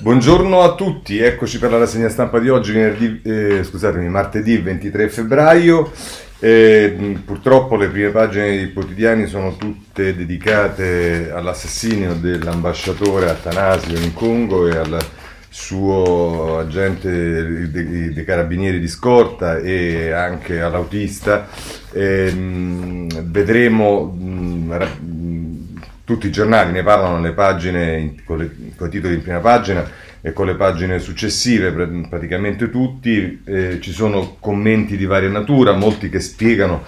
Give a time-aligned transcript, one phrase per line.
[0.00, 5.08] Buongiorno a tutti, eccoci per la rassegna stampa di oggi, venerdì, eh, scusatemi, martedì 23
[5.08, 5.90] febbraio.
[6.38, 14.68] Eh, purtroppo le prime pagine dei quotidiani sono tutte dedicate all'assassinio dell'ambasciatore Atanasio in Congo
[14.68, 15.04] e al
[15.48, 21.48] suo agente dei, dei carabinieri di scorta e anche all'autista.
[21.90, 22.32] Eh,
[23.24, 24.78] vedremo mh,
[26.08, 29.86] tutti i giornali ne parlano le pagine con, le, con i titoli in prima pagina
[30.22, 31.70] e con le pagine successive,
[32.08, 36.82] praticamente tutti, eh, ci sono commenti di varia natura, molti che spiegano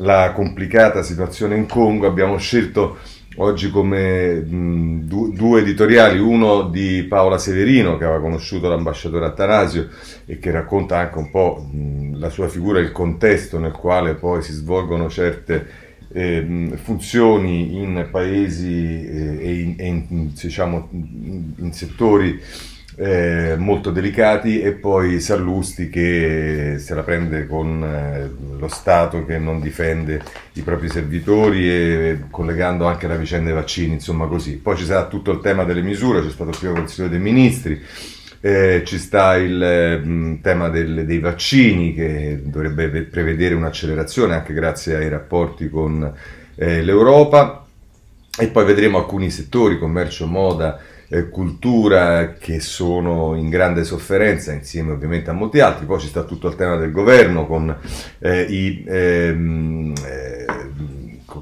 [0.00, 2.98] la complicata situazione in Congo, abbiamo scelto
[3.36, 9.88] oggi come mh, du- due editoriali, uno di Paola Severino che aveva conosciuto l'ambasciatore Attanasio
[10.26, 14.42] e che racconta anche un po' mh, la sua figura, il contesto nel quale poi
[14.42, 22.40] si svolgono certe eh, funzioni in paesi eh, e in, e in, diciamo, in settori
[22.98, 29.38] eh, molto delicati e poi Sallusti che se la prende con eh, lo Stato che
[29.38, 30.22] non difende
[30.54, 34.56] i propri servitori e collegando anche la vicenda dei vaccini, insomma così.
[34.56, 37.82] Poi ci sarà tutto il tema delle misure, c'è stato il primo Consiglio dei Ministri,
[38.46, 44.94] eh, ci sta il mh, tema del, dei vaccini che dovrebbe prevedere un'accelerazione anche grazie
[44.94, 46.14] ai rapporti con
[46.54, 47.66] eh, l'Europa.
[48.38, 54.92] E poi vedremo alcuni settori, commercio, moda, eh, cultura che sono in grande sofferenza insieme
[54.92, 57.76] ovviamente a molti altri, poi ci sta tutto il tema del governo con
[58.20, 58.84] eh, i...
[58.86, 60.45] Ehm, eh,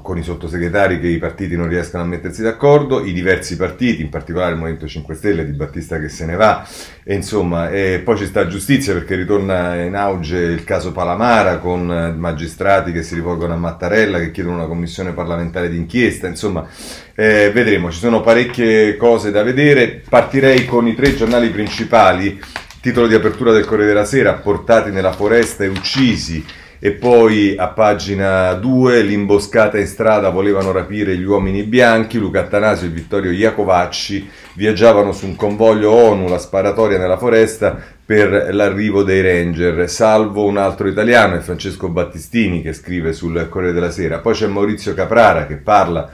[0.05, 4.09] con i sottosegretari che i partiti non riescono a mettersi d'accordo, i diversi partiti, in
[4.09, 6.63] particolare il Movimento 5 Stelle di Battista che se ne va,
[7.03, 12.13] e insomma, e poi ci sta giustizia perché ritorna in auge il caso Palamara con
[12.19, 16.67] magistrati che si rivolgono a Mattarella, che chiedono una commissione parlamentare d'inchiesta, insomma,
[17.15, 22.39] eh, vedremo, ci sono parecchie cose da vedere, partirei con i tre giornali principali,
[22.79, 26.45] titolo di apertura del Corriere della Sera, portati nella foresta e uccisi,
[26.79, 32.87] e poi a pagina 2 l'imboscata in strada volevano rapire gli uomini bianchi, Luca Attanasio
[32.87, 39.21] e Vittorio Iacovacci viaggiavano su un convoglio ONU, la sparatoria nella foresta per l'arrivo dei
[39.21, 44.33] ranger, salvo un altro italiano, è Francesco Battistini che scrive sul Corriere della Sera, poi
[44.33, 46.09] c'è Maurizio Caprara che parla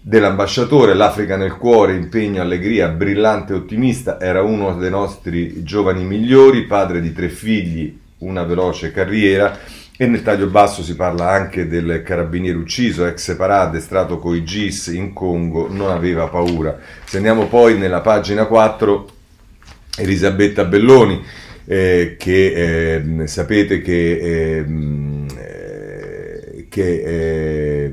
[0.00, 7.02] dell'ambasciatore, l'Africa nel cuore, impegno, allegria, brillante ottimista, era uno dei nostri giovani migliori, padre
[7.02, 9.58] di tre figli, una veloce carriera,
[10.00, 14.86] e nel taglio basso si parla anche del carabiniere ucciso, ex separato, addestrato coi GIS
[14.88, 16.78] in Congo, non aveva paura.
[17.04, 19.08] Se andiamo poi nella pagina 4,
[19.96, 21.20] Elisabetta Belloni,
[21.64, 27.92] eh, che eh, sapete che, ehm, eh, che eh,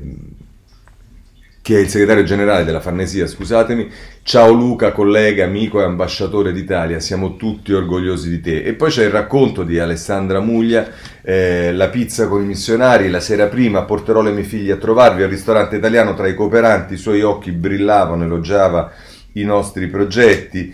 [1.66, 3.90] che è il segretario generale della Farnesia, scusatemi.
[4.22, 8.62] Ciao Luca, collega, amico e ambasciatore d'Italia, siamo tutti orgogliosi di te.
[8.62, 10.88] E poi c'è il racconto di Alessandra Muglia,
[11.22, 15.24] eh, la pizza con i missionari, la sera prima porterò le mie figlie a trovarvi
[15.24, 18.92] al ristorante italiano tra i cooperanti, i suoi occhi brillavano, elogiava
[19.32, 20.72] i nostri progetti.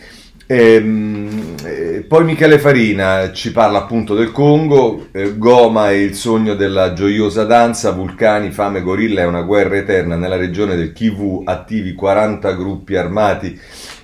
[0.53, 6.15] E, ehm, e, poi Michele Farina ci parla appunto del Congo, eh, Goma è il
[6.15, 11.43] sogno della gioiosa danza, vulcani, fame, gorilla è una guerra eterna nella regione del Kivu,
[11.47, 13.59] attivi 40 gruppi armati.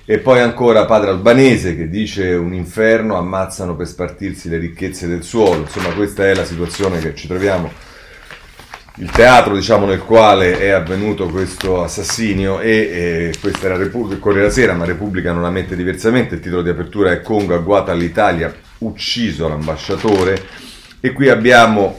[0.05, 5.21] E poi ancora Padre Albanese che dice un inferno, ammazzano per spartirsi le ricchezze del
[5.21, 7.69] suolo, insomma questa è la situazione che ci troviamo
[8.99, 14.51] il teatro diciamo, nel quale è avvenuto questo assassinio e eh, questa era Repubblica, Corriere
[14.51, 18.53] Sera, ma Repubblica non la mette diversamente, il titolo di apertura è Congo agguata all'Italia,
[18.79, 20.41] ucciso l'ambasciatore.
[20.99, 21.97] E qui abbiamo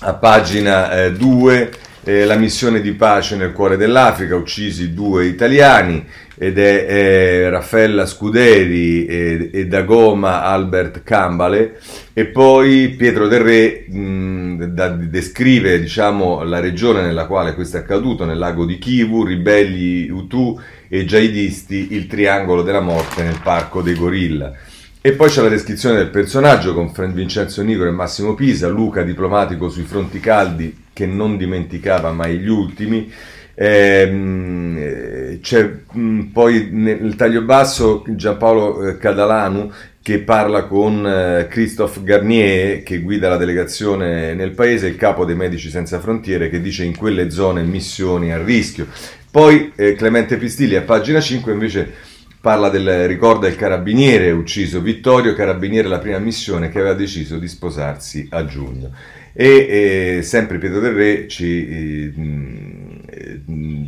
[0.00, 1.70] a pagina 2
[2.02, 6.06] eh, eh, la missione di pace nel cuore dell'Africa, uccisi due italiani
[6.38, 11.78] ed è eh, Raffaella Scuderi e, e Dagoma Albert Cambale
[12.12, 17.80] e poi Pietro Del Re mh, da, descrive diciamo, la regione nella quale questo è
[17.80, 23.80] accaduto, nel lago di Kivu, ribelli Hutu e jihadisti, il triangolo della morte nel parco
[23.80, 24.52] dei gorilla.
[25.00, 29.68] E poi c'è la descrizione del personaggio con Vincenzo Nigro e Massimo Pisa, Luca diplomatico
[29.68, 33.12] sui fronti caldi che non dimenticava mai gli ultimi.
[33.58, 39.72] Eh, c'è mh, poi nel taglio basso Giampaolo eh, Cadalanu
[40.02, 45.34] che parla con eh, Christophe Garnier, che guida la delegazione nel paese, il capo dei
[45.34, 48.86] Medici Senza Frontiere, che dice in quelle zone missioni a rischio.
[49.30, 51.92] Poi eh, Clemente Pistilli a pagina 5 invece
[52.40, 57.48] parla del ricorda il carabiniere ucciso Vittorio, carabiniere la prima missione che aveva deciso di
[57.48, 58.92] sposarsi a giugno.
[59.32, 62.12] E eh, sempre Pietro del Re ci, eh,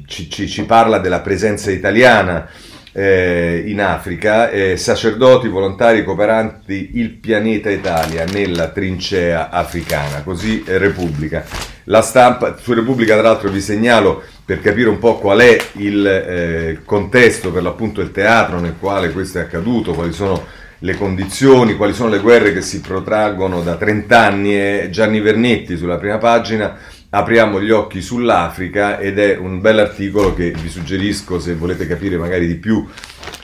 [0.06, 2.48] ci, ci, ci parla della presenza italiana
[2.92, 10.78] eh, in Africa, eh, sacerdoti, volontari, cooperanti, il pianeta Italia nella trincea africana, così eh,
[10.78, 11.44] Repubblica.
[11.84, 16.06] La stampa, su Repubblica tra l'altro vi segnalo per capire un po' qual è il
[16.06, 20.44] eh, contesto, per l'appunto il teatro nel quale questo è accaduto, quali sono
[20.80, 25.76] le condizioni, quali sono le guerre che si protraggono da 30 anni, è Gianni Vernetti
[25.76, 26.76] sulla prima pagina
[27.10, 32.46] apriamo gli occhi sull'Africa ed è un bell'articolo che vi suggerisco se volete capire magari
[32.46, 32.86] di più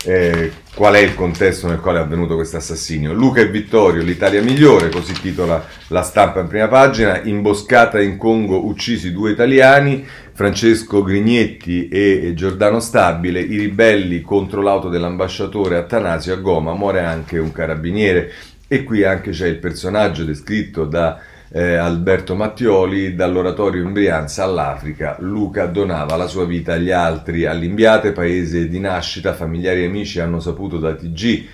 [0.04, 3.14] eh, qual è il contesto nel quale è avvenuto questo assassinio.
[3.14, 8.66] Luca e Vittorio, l'Italia migliore, così titola la stampa in prima pagina, imboscata in Congo,
[8.66, 16.38] uccisi due italiani, Francesco Grignetti e Giordano Stabile, i ribelli contro l'auto dell'ambasciatore Attanasio a
[16.38, 18.32] Goma, muore anche un carabiniere.
[18.66, 21.18] E qui anche c'è il personaggio descritto da
[21.56, 28.10] eh, Alberto Mattioli, dall'oratorio in Brianza all'Africa, Luca donava la sua vita agli altri, all'Imbiate,
[28.10, 31.44] paese di nascita, familiari e amici hanno saputo da TG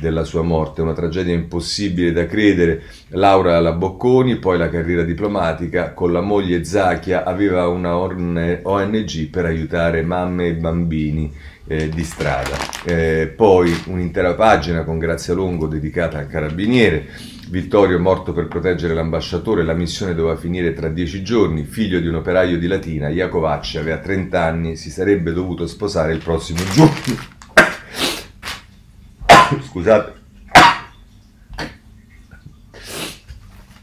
[0.00, 2.82] della sua morte, una tragedia impossibile da credere.
[3.08, 9.44] Laura alla Bocconi, poi la carriera diplomatica, con la moglie Zacchia aveva una ONG per
[9.44, 11.34] aiutare mamme e bambini
[11.66, 12.56] eh, di strada.
[12.84, 17.36] Eh, poi un'intera pagina con Grazia Longo dedicata al carabiniere.
[17.50, 22.16] Vittorio morto per proteggere l'ambasciatore, la missione doveva finire tra dieci giorni, figlio di un
[22.16, 26.92] operaio di Latina, Iacovacci aveva 30 anni, si sarebbe dovuto sposare il prossimo giugno.
[29.66, 30.12] Scusate.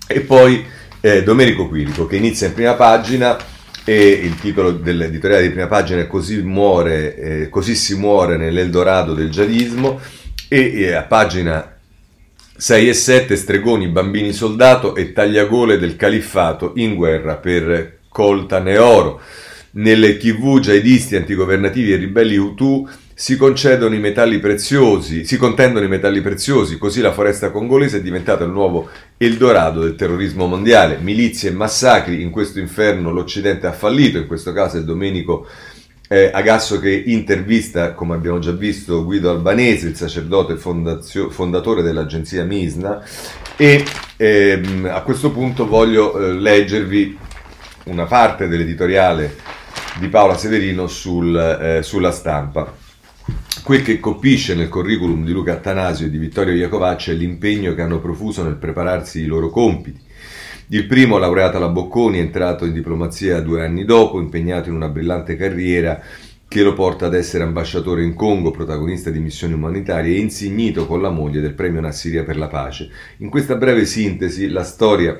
[0.08, 0.64] E poi
[1.02, 3.36] eh, Domenico Quirico che inizia in prima pagina
[3.84, 9.16] e il titolo dell'editoriale di prima pagina è Così, muore, eh, così si muore nell'Eldorado
[9.16, 10.00] del giadismo
[10.48, 11.75] e eh, a pagina
[12.58, 19.20] 6 e 7 stregoni, bambini soldato e tagliagole del califfato in guerra per coltane oro.
[19.72, 25.90] Nelle tv jihadisti antigovernativi e ribelli Hutu si concedono i metalli preziosi, si contendono i
[25.90, 31.00] metalli preziosi, così la foresta congolese è diventata il nuovo Eldorado del terrorismo mondiale.
[31.02, 35.46] Milizie e massacri, in questo inferno l'Occidente ha fallito, in questo caso è Domenico
[36.08, 42.44] eh, Agasso che intervista, come abbiamo già visto, Guido Albanese, il sacerdote fondazio- fondatore dell'agenzia
[42.44, 43.04] Misna,
[43.56, 43.84] e
[44.18, 47.18] ehm, a questo punto voglio eh, leggervi
[47.86, 49.36] una parte dell'editoriale
[50.00, 52.84] di Paola Severino sul, eh, sulla stampa.
[53.64, 57.82] Quel che colpisce nel curriculum di Luca Attanasio e di Vittorio Iacovacci è l'impegno che
[57.82, 60.05] hanno profuso nel prepararsi i loro compiti
[60.70, 64.90] il primo, laureato alla Bocconi, è entrato in diplomazia due anni dopo, impegnato in una
[64.90, 66.02] brillante carriera
[66.48, 71.02] che lo porta ad essere ambasciatore in Congo, protagonista di missioni umanitarie e insignito con
[71.02, 72.90] la moglie del premio Nassiria per la pace.
[73.18, 75.20] In questa breve sintesi, la storia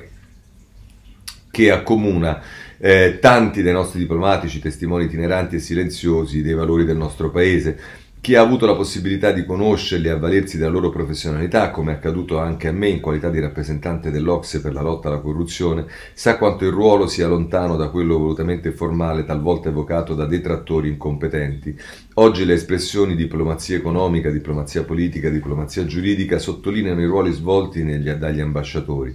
[1.50, 2.42] che accomuna
[2.78, 7.78] eh, tanti dei nostri diplomatici, testimoni itineranti e silenziosi dei valori del nostro paese,
[8.26, 12.40] chi ha avuto la possibilità di conoscerli e avvalersi della loro professionalità, come è accaduto
[12.40, 16.64] anche a me in qualità di rappresentante dell'Ocse per la lotta alla corruzione, sa quanto
[16.64, 21.78] il ruolo sia lontano da quello volutamente formale, talvolta evocato da detrattori incompetenti.
[22.14, 28.40] Oggi le espressioni diplomazia economica, diplomazia politica, diplomazia giuridica sottolineano i ruoli svolti negli, dagli
[28.40, 29.14] ambasciatori.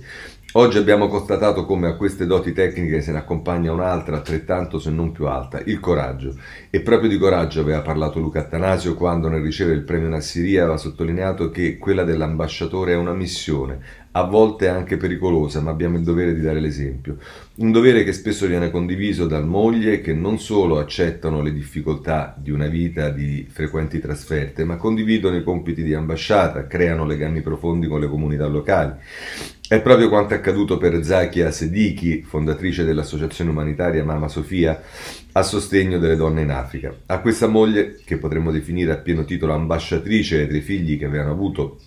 [0.53, 5.13] Oggi abbiamo constatato come a queste doti tecniche se ne accompagna un'altra altrettanto se non
[5.13, 6.35] più alta, il coraggio.
[6.69, 10.75] E proprio di coraggio aveva parlato Luca Attanasio quando nel ricevere il premio Nassiria aveva
[10.75, 13.79] sottolineato che quella dell'ambasciatore è una missione,
[14.13, 17.17] a volte anche pericolosa, ma abbiamo il dovere di dare l'esempio.
[17.55, 22.51] Un dovere che spesso viene condiviso da moglie che non solo accettano le difficoltà di
[22.51, 28.01] una vita di frequenti trasferte, ma condividono i compiti di ambasciata, creano legami profondi con
[28.01, 28.93] le comunità locali.
[29.65, 34.81] È proprio quanto accaduto per Zakia Sediki, fondatrice dell'associazione umanitaria Mama Sofia,
[35.31, 36.93] a sostegno delle donne in Africa.
[37.05, 41.79] A questa moglie, che potremmo definire a pieno titolo ambasciatrice dei figli che avevano avuto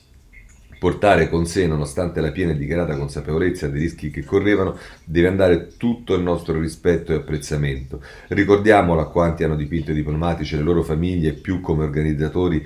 [0.85, 5.79] portare con sé, nonostante la piena e dichiarata consapevolezza dei rischi che correvano, deve andare
[5.79, 8.03] tutto il nostro rispetto e apprezzamento.
[8.29, 12.63] Ricordiamolo a quanti hanno dipinto i diplomatici e le loro famiglie più come organizzatori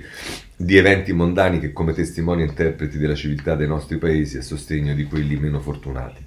[0.53, 4.93] di eventi mondani che come testimoni e interpreti della civiltà dei nostri paesi a sostegno
[4.93, 6.21] di quelli meno fortunati.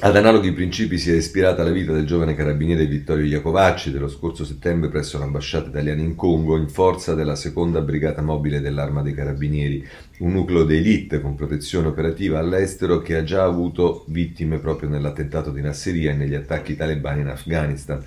[0.00, 4.42] Ad analoghi principi si è ispirata la vita del giovane carabiniere Vittorio Iacovacci dello scorso
[4.42, 9.86] settembre presso l'ambasciata italiana in Congo in forza della seconda brigata mobile dell'Arma dei Carabinieri,
[10.20, 15.60] un nucleo d'elite con protezione operativa all'estero che ha già avuto vittime proprio nell'attentato di
[15.60, 18.02] Nasseria e negli attacchi talebani in Afghanistan.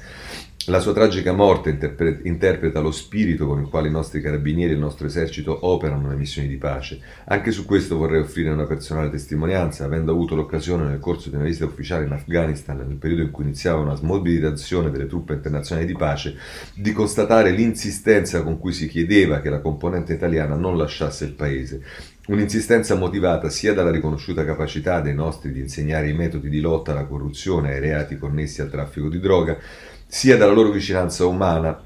[0.67, 4.73] La sua tragica morte interpre- interpreta lo spirito con il quale i nostri carabinieri e
[4.73, 6.99] il nostro esercito operano nelle missioni di pace.
[7.25, 11.43] Anche su questo vorrei offrire una personale testimonianza, avendo avuto l'occasione nel corso di una
[11.43, 15.95] visita ufficiale in Afghanistan, nel periodo in cui iniziava una smobilitazione delle truppe internazionali di
[15.95, 16.35] pace,
[16.73, 21.83] di constatare l'insistenza con cui si chiedeva che la componente italiana non lasciasse il paese.
[22.25, 27.05] Un'insistenza motivata sia dalla riconosciuta capacità dei nostri di insegnare i metodi di lotta alla
[27.05, 29.59] corruzione e ai reati connessi al traffico di droga,
[30.07, 31.83] sia dalla loro vicinanza umana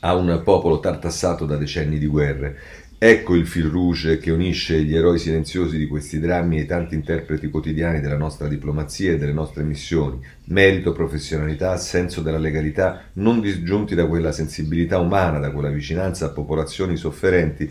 [0.00, 2.58] a un popolo tartassato da decenni di guerre.
[3.04, 6.94] Ecco il fil rouge che unisce gli eroi silenziosi di questi drammi e i tanti
[6.94, 10.20] interpreti quotidiani della nostra diplomazia e delle nostre missioni.
[10.44, 16.30] Merito, professionalità, senso della legalità, non disgiunti da quella sensibilità umana, da quella vicinanza a
[16.30, 17.68] popolazioni sofferenti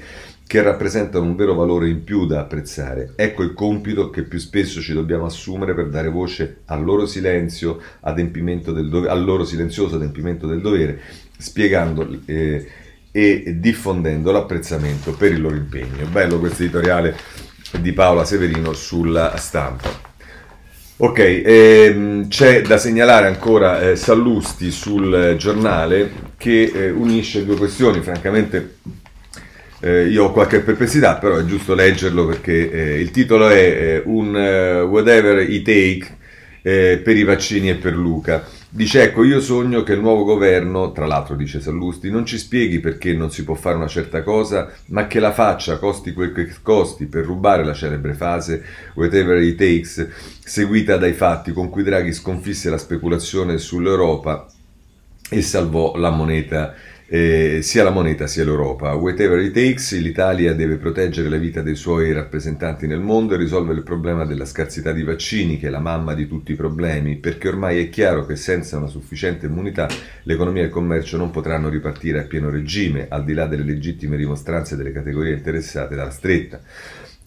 [0.52, 3.14] che rappresentano un vero valore in più da apprezzare.
[3.16, 7.80] Ecco il compito che più spesso ci dobbiamo assumere per dare voce al loro silenzio,
[8.90, 11.00] dovere, al loro silenzioso adempimento del dovere,
[11.38, 12.68] spiegando eh,
[13.14, 16.06] e diffondendo l'apprezzamento per il loro impegno.
[16.08, 17.16] Bello questo editoriale
[17.80, 19.90] di Paola Severino sulla stampa.
[20.98, 28.02] Ok, ehm, c'è da segnalare ancora eh, Sallusti sul giornale che eh, unisce due questioni,
[28.02, 28.80] francamente
[29.82, 34.02] eh, io ho qualche perplessità, però è giusto leggerlo perché eh, il titolo è eh,
[34.06, 36.18] un uh, whatever it take
[36.62, 38.48] eh, per i vaccini e per Luca.
[38.70, 42.80] Dice ecco io sogno che il nuovo governo, tra l'altro dice Sallusti, non ci spieghi
[42.80, 46.48] perché non si può fare una certa cosa, ma che la faccia costi quel che
[46.62, 50.08] costi per rubare la celebre fase whatever it takes,
[50.44, 54.48] seguita dai fatti con cui Draghi sconfisse la speculazione sull'Europa
[55.30, 56.74] e salvò la moneta
[57.14, 58.94] eh, sia la moneta sia l'Europa.
[58.94, 63.80] Whatever it takes, l'Italia deve proteggere la vita dei suoi rappresentanti nel mondo e risolvere
[63.80, 67.50] il problema della scarsità di vaccini, che è la mamma di tutti i problemi, perché
[67.50, 69.90] ormai è chiaro che senza una sufficiente immunità
[70.24, 74.16] l'economia e il commercio non potranno ripartire a pieno regime, al di là delle legittime
[74.16, 76.62] dimostranze delle categorie interessate dalla stretta.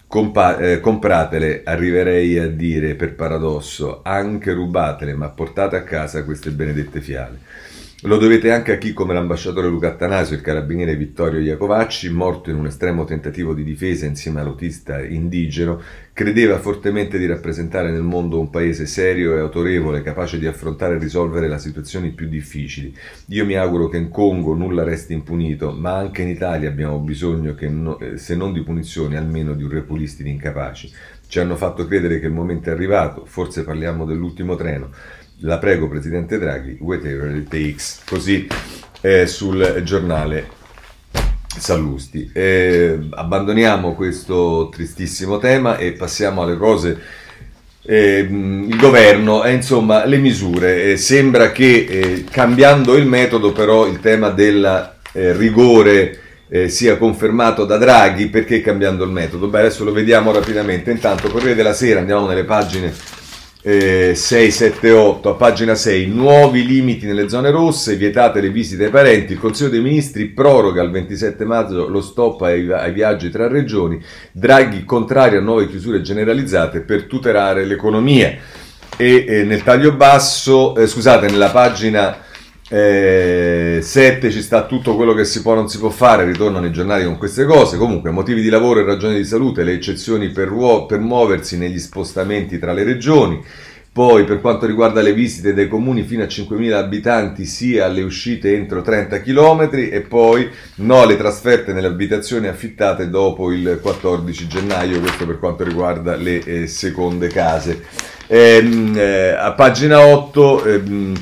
[0.06, 6.52] Compa- eh, compratele, arriverei a dire per paradosso, anche rubatele, ma portate a casa queste
[6.52, 7.72] benedette fiale.
[8.06, 12.56] Lo dovete anche a chi come l'ambasciatore Luca Attanasio, il carabiniere Vittorio Iacovacci, morto in
[12.56, 15.80] un estremo tentativo di difesa insieme all'autista indigeno,
[16.12, 20.98] credeva fortemente di rappresentare nel mondo un paese serio e autorevole, capace di affrontare e
[20.98, 22.94] risolvere le situazioni più difficili.
[23.28, 27.56] Io mi auguro che in Congo nulla resti impunito, ma anche in Italia abbiamo bisogno,
[27.58, 30.92] no, eh, se non di punizioni, almeno di un repolisti di incapaci.
[31.26, 34.90] Ci hanno fatto credere che il momento è arrivato, forse parliamo dell'ultimo treno.
[35.44, 38.00] La prego, Presidente Draghi, whatever it takes.
[38.06, 38.46] Così
[39.02, 40.48] eh, sul giornale
[41.58, 42.30] Sallusti.
[42.32, 46.98] Eh, abbandoniamo questo tristissimo tema e passiamo alle cose.
[47.82, 50.92] Eh, il governo e insomma le misure.
[50.92, 56.20] Eh, sembra che eh, cambiando il metodo, però, il tema del eh, rigore
[56.68, 58.28] sia confermato da Draghi.
[58.28, 59.48] Perché cambiando il metodo?
[59.48, 60.90] Beh, adesso lo vediamo rapidamente.
[60.90, 63.22] Intanto, Corriere della Sera, andiamo nelle pagine
[63.66, 68.84] eh, 6, 7, 8, a pagina 6, nuovi limiti nelle zone rosse, vietate le visite
[68.84, 73.30] ai parenti, il Consiglio dei Ministri proroga il 27 maggio lo stop ai, ai viaggi
[73.30, 73.98] tra regioni,
[74.32, 78.36] Draghi contrario a nuove chiusure generalizzate per tutelare l'economia.
[78.96, 82.18] E eh, nel taglio basso, eh, scusate, nella pagina
[82.74, 86.72] 7 eh, ci sta tutto quello che si può non si può fare, ritornano i
[86.72, 87.76] giornali con queste cose.
[87.76, 91.78] Comunque, motivi di lavoro e ragioni di salute, le eccezioni per, ruo- per muoversi negli
[91.78, 93.40] spostamenti tra le regioni.
[93.92, 98.52] Poi, per quanto riguarda le visite dei comuni fino a 5.000 abitanti, sia alle uscite
[98.52, 104.98] entro 30 km e poi no alle trasferte nelle abitazioni affittate dopo il 14 gennaio,
[104.98, 107.84] questo per quanto riguarda le eh, seconde case.
[108.26, 111.14] Ehm, eh, a pagina 8 ehm,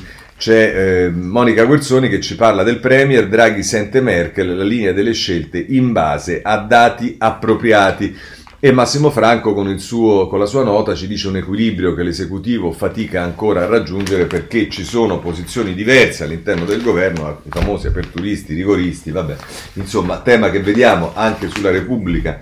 [0.43, 5.13] c'è eh, Monica Guerzoni che ci parla del Premier, Draghi sente Merkel, la linea delle
[5.13, 8.13] scelte in base a dati appropriati.
[8.59, 12.73] E Massimo Franco con, suo, con, la sua nota ci dice un equilibrio che l'esecutivo
[12.73, 18.53] fatica ancora a raggiungere perché ci sono posizioni diverse all'interno del governo, i famosi aperturisti,
[18.53, 19.35] rigoristi, vabbè,
[19.75, 22.41] insomma, tema che vediamo anche sulla Repubblica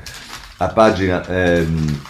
[0.57, 2.01] a pagina ehm,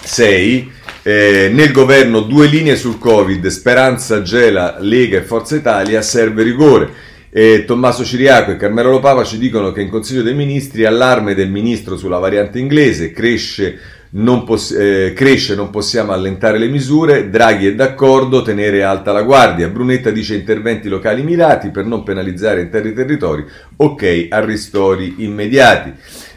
[0.00, 0.72] 6
[1.04, 6.90] eh, nel governo due linee sul Covid, Speranza, Gela, Lega e Forza Italia, serve rigore.
[7.30, 11.50] Eh, Tommaso Ciriaco e Carmelo Lopava ci dicono che in Consiglio dei Ministri allarme del
[11.50, 13.78] Ministro sulla variante inglese, cresce
[14.16, 19.22] non, poss- eh, cresce, non possiamo allentare le misure, Draghi è d'accordo, tenere alta la
[19.22, 23.44] guardia, Brunetta dice interventi locali mirati per non penalizzare interi territori,
[23.76, 25.92] ok a ristori immediati.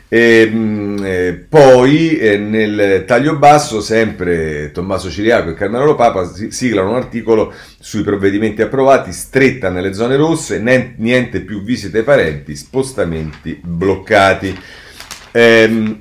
[0.09, 6.91] E, ehm, eh, poi eh, nel taglio basso, sempre Tommaso Ciriaco e Carmelo Papa siglano
[6.91, 13.59] un articolo sui provvedimenti approvati, stretta nelle zone rosse, niente più visite ai parenti, spostamenti
[13.61, 14.57] bloccati.
[15.31, 15.99] Eh,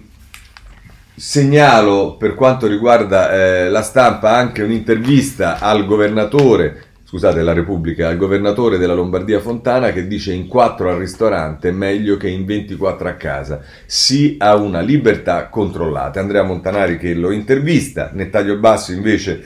[1.18, 6.84] segnalo per quanto riguarda eh, la stampa anche un'intervista al governatore
[7.16, 11.72] scusate, la Repubblica, al governatore della Lombardia Fontana che dice in 4 al ristorante è
[11.72, 13.62] meglio che in 24 a casa.
[13.86, 16.20] Sì a una libertà controllata.
[16.20, 19.42] Andrea Montanari che lo intervista, nel taglio basso invece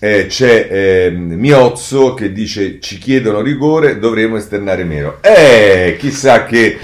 [0.00, 5.18] eh, c'è eh, Miozzo che dice ci chiedono rigore, dovremo esternare meno.
[5.20, 6.78] Eh, chissà che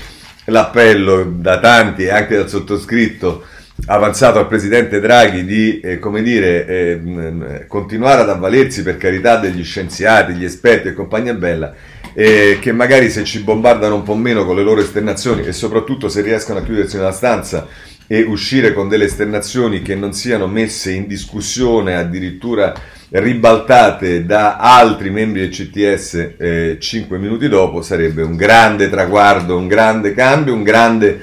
[0.44, 3.44] l'appello da tanti e anche dal sottoscritto
[3.87, 10.35] avanzato al presidente Draghi di eh, dire, eh, continuare ad avvalersi per carità degli scienziati,
[10.35, 11.75] gli esperti e compagnia bella,
[12.12, 16.08] eh, che magari se ci bombardano un po' meno con le loro esternazioni e soprattutto
[16.08, 17.66] se riescono a chiudersi nella stanza
[18.06, 22.75] e uscire con delle esternazioni che non siano messe in discussione, addirittura
[23.11, 29.68] ribaltate da altri membri del CTS eh, 5 minuti dopo, sarebbe un grande traguardo, un
[29.68, 31.20] grande cambio, un grande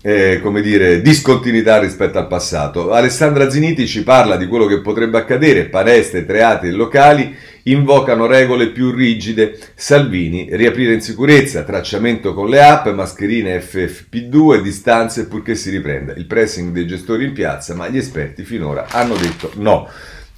[0.00, 2.92] eh, come dire, discontinuità rispetto al passato.
[2.92, 8.68] Alessandra Ziniti ci parla di quello che potrebbe accadere, palestre, teatri e locali invocano regole
[8.68, 15.70] più rigide, Salvini riaprire in sicurezza, tracciamento con le app, mascherine FFP2, distanze purché si
[15.70, 19.88] riprenda il pressing dei gestori in piazza, ma gli esperti finora hanno detto no.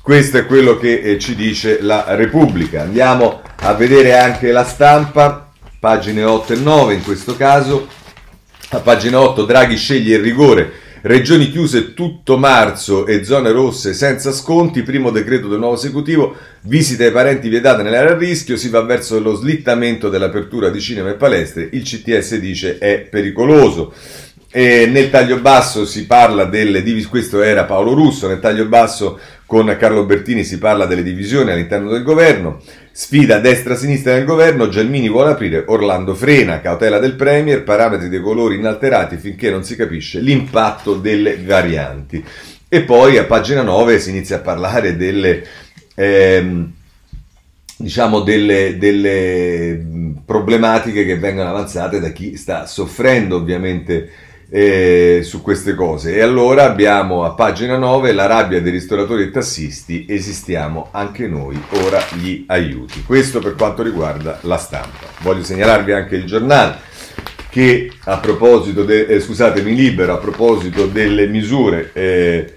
[0.03, 2.81] Questo è quello che eh, ci dice la Repubblica.
[2.83, 7.87] Andiamo a vedere anche la stampa, pagine 8 e 9 in questo caso.
[8.73, 10.71] A pagina 8 Draghi sceglie il rigore.
[11.03, 17.07] Regioni chiuse tutto marzo e zone rosse senza sconti, primo decreto del nuovo esecutivo, visite
[17.07, 21.15] ai parenti vietate nell'area a rischio, si va verso lo slittamento dell'apertura di cinema e
[21.15, 23.93] palestre, il CTS dice è pericoloso.
[24.53, 29.21] E nel taglio basso si parla delle divisioni, questo era Paolo Russo, nel taglio basso
[29.47, 35.09] con Carlo Bertini si parla delle divisioni all'interno del governo, sfida destra-sinistra nel governo, Gelmini
[35.09, 40.19] vuole aprire, Orlando frena, cautela del Premier, parametri dei colori inalterati finché non si capisce
[40.19, 42.25] l'impatto delle varianti.
[42.69, 45.45] E poi a pagina 9 si inizia a parlare delle...
[45.95, 46.73] Ehm,
[47.77, 49.83] diciamo delle, delle
[50.25, 54.11] problematiche che vengono avanzate da chi sta soffrendo ovviamente
[54.51, 56.15] eh, su queste cose.
[56.15, 61.61] E allora abbiamo a pagina 9 la rabbia dei ristoratori e tassisti, esistiamo anche noi,
[61.85, 63.03] ora gli aiuti.
[63.05, 65.07] Questo per quanto riguarda la stampa.
[65.21, 66.89] Voglio segnalarvi anche il giornale
[67.49, 72.55] che a proposito, de, eh, scusatemi, libero, a proposito delle misure eh,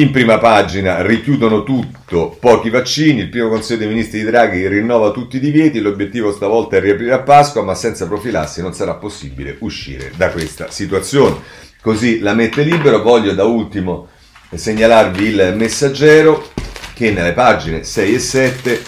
[0.00, 5.10] in prima pagina richiudono tutto, pochi vaccini, il primo Consiglio dei Ministri di Draghi rinnova
[5.10, 9.56] tutti i divieti, l'obiettivo stavolta è riaprire a Pasqua, ma senza profilassi non sarà possibile
[9.60, 11.36] uscire da questa situazione.
[11.80, 14.08] Così la mette libero, voglio da ultimo
[14.54, 16.48] segnalarvi il messaggero
[16.94, 18.82] che nelle pagine 6 e 7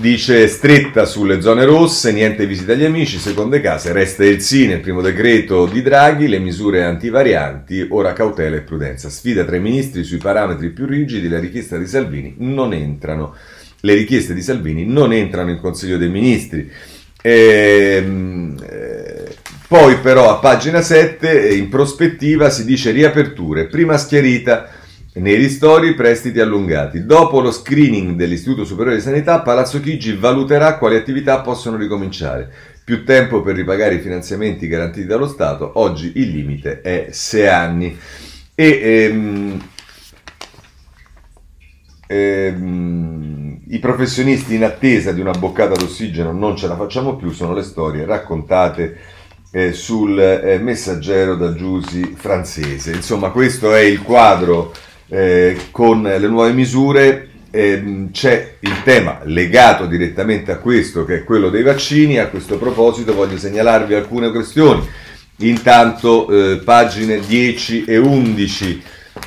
[0.00, 4.78] Dice stretta sulle zone rosse, niente visita agli amici, seconde case, resta il sì nel
[4.78, 9.10] primo decreto di Draghi, le misure antivarianti, ora cautela e prudenza.
[9.10, 13.34] Sfida tra i ministri sui parametri più rigidi, le richieste di Salvini non entrano.
[13.80, 16.70] Le richieste di Salvini non entrano in Consiglio dei Ministri.
[17.20, 19.34] Ehm, eh,
[19.66, 24.70] poi però a pagina 7 in prospettiva si dice riaperture, prima schiarita
[25.18, 27.04] nei ristori prestiti allungati.
[27.04, 32.50] Dopo lo screening dell'Istituto Superiore di Sanità, Palazzo Chigi valuterà quali attività possono ricominciare.
[32.84, 37.98] Più tempo per ripagare i finanziamenti garantiti dallo Stato, oggi il limite è 6 anni.
[38.54, 39.68] E ehm,
[42.06, 47.52] ehm, i professionisti in attesa di una boccata d'ossigeno non ce la facciamo più, sono
[47.52, 48.98] le storie raccontate
[49.50, 52.92] eh, sul eh, messaggero da Giusi francese.
[52.92, 54.72] Insomma, questo è il quadro
[55.08, 61.24] eh, con le nuove misure eh, c'è il tema legato direttamente a questo, che è
[61.24, 62.18] quello dei vaccini.
[62.18, 64.86] A questo proposito voglio segnalarvi alcune questioni.
[65.38, 68.82] Intanto, eh, pagine 10 e 11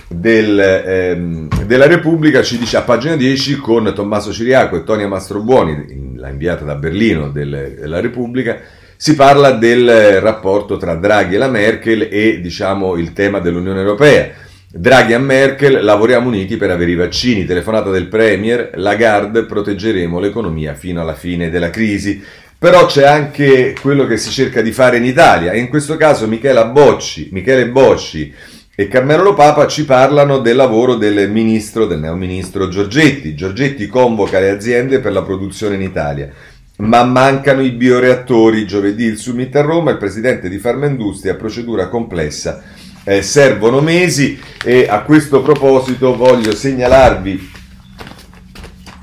[0.08, 6.14] del, ehm, della Repubblica ci dice a pagina 10 con Tommaso Ciriaco e Tonia Mastrobuoni,
[6.16, 8.60] la inviata da Berlino del, della Repubblica,
[8.96, 14.30] si parla del rapporto tra Draghi e la Merkel e diciamo il tema dell'Unione Europea.
[14.74, 17.44] Draghi a Merkel, lavoriamo uniti per avere i vaccini.
[17.44, 22.24] Telefonata del Premier, Lagarde, proteggeremo l'economia fino alla fine della crisi.
[22.58, 26.26] Però c'è anche quello che si cerca di fare in Italia e in questo caso
[26.26, 28.34] Bocci, Michele Bocci
[28.74, 33.36] e Carmelo Lopapa ci parlano del lavoro del ministro, del neoministro Giorgetti.
[33.36, 36.32] Giorgetti convoca le aziende per la produzione in Italia.
[36.78, 38.66] ma mancano i bioreattori.
[38.66, 42.64] Giovedì il summit a Roma, il presidente di Farmindustria, procedura complessa,
[43.04, 47.52] eh, servono mesi e a questo proposito voglio segnalarvi,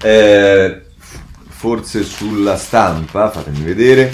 [0.02, 0.82] eh,
[1.48, 4.12] forse sulla stampa, fatemi vedere,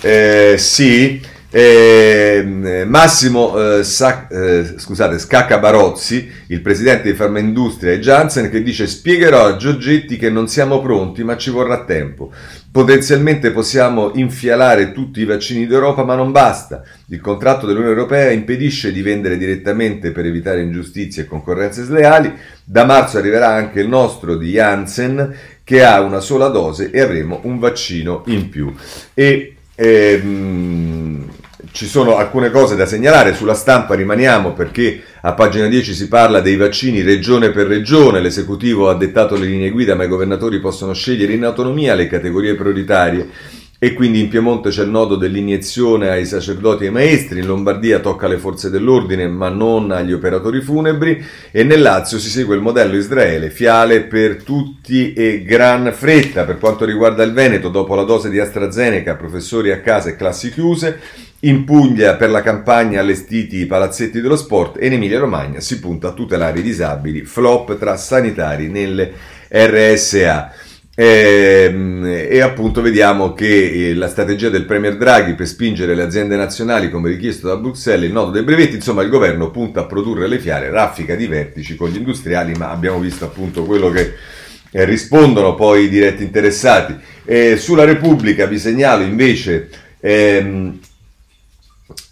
[0.00, 1.20] eh, sì,
[1.52, 8.62] eh, Massimo eh, Sac- eh, scusate, Scacca Barozzi, il presidente di Farmaindustria e Janssen, che
[8.62, 12.32] dice spiegherò a Giorgetti che non siamo pronti ma ci vorrà tempo.
[12.72, 16.84] Potenzialmente possiamo infialare tutti i vaccini d'Europa ma non basta.
[17.08, 22.32] Il contratto dell'Unione Europea impedisce di vendere direttamente per evitare ingiustizie e concorrenze sleali.
[22.62, 27.40] Da marzo arriverà anche il nostro di Janssen che ha una sola dose e avremo
[27.42, 28.72] un vaccino in più.
[29.14, 31.28] E ehm,
[31.72, 36.40] ci sono alcune cose da segnalare, sulla stampa rimaniamo perché a pagina 10 si parla
[36.40, 40.92] dei vaccini regione per regione, l'esecutivo ha dettato le linee guida ma i governatori possono
[40.92, 43.28] scegliere in autonomia le categorie prioritarie
[43.82, 48.00] e quindi in Piemonte c'è il nodo dell'iniezione ai sacerdoti e ai maestri, in Lombardia
[48.00, 52.60] tocca alle forze dell'ordine ma non agli operatori funebri e nel Lazio si segue il
[52.60, 56.44] modello Israele, fiale per tutti e gran fretta.
[56.44, 60.52] Per quanto riguarda il Veneto, dopo la dose di AstraZeneca, professori a casa e classi
[60.52, 61.00] chiuse,
[61.40, 65.80] in Puglia per la campagna allestiti i palazzetti dello sport e in Emilia Romagna si
[65.80, 69.10] punta a tutelare i disabili, flop tra sanitari nelle
[69.48, 70.68] RSA.
[71.00, 76.02] E, ehm, e, appunto vediamo che eh, la strategia del Premier Draghi per spingere le
[76.02, 79.86] aziende nazionali, come richiesto da Bruxelles, il nodo dei brevetti, insomma il governo punta a
[79.86, 84.12] produrre le fiere, raffica di vertici con gli industriali, ma abbiamo visto appunto quello che
[84.72, 86.94] eh, rispondono poi i diretti interessati.
[87.24, 90.80] Eh, sulla Repubblica vi segnalo invece ehm,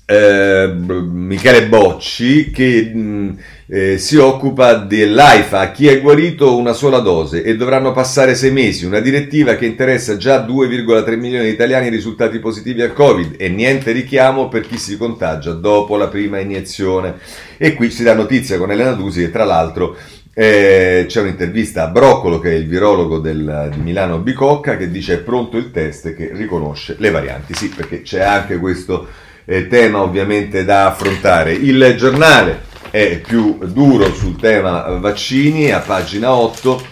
[0.07, 3.39] eh, Michele Bocci che mh,
[3.71, 8.87] eh, si occupa dell'AIFA chi è guarito una sola dose e dovranno passare sei mesi,
[8.87, 13.93] una direttiva che interessa già 2,3 milioni di italiani risultati positivi al Covid e niente
[13.93, 17.17] richiamo per chi si contagia dopo la prima iniezione.
[17.59, 19.97] E qui si dà notizia con Elena Dusi e tra l'altro
[20.33, 25.15] eh, c'è un'intervista a Broccolo che è il virologo del, di Milano Bicocca che dice
[25.15, 27.53] è pronto il test che riconosce le varianti.
[27.53, 29.09] Sì, perché c'è anche questo
[29.45, 31.53] eh, tema ovviamente da affrontare.
[31.53, 36.83] Il giornale è più duro sul tema vaccini, a pagina 8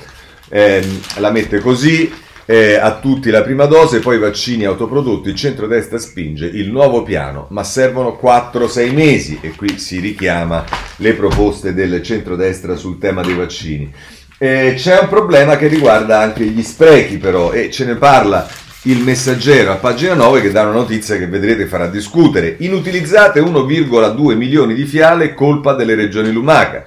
[0.49, 2.13] ehm, la mette così,
[2.45, 7.47] eh, a tutti la prima dose, poi vaccini autoprodotti, il centrodestra spinge il nuovo piano,
[7.51, 10.65] ma servono 4-6 mesi e qui si richiama
[10.97, 13.93] le proposte del centrodestra sul tema dei vaccini.
[14.39, 18.47] Eh, c'è un problema che riguarda anche gli sprechi però e ce ne parla
[18.87, 22.55] il messaggero a pagina 9 che dà una notizia che vedrete farà discutere.
[22.59, 26.85] Inutilizzate 1,2 milioni di fiale colpa delle regioni Lumaca.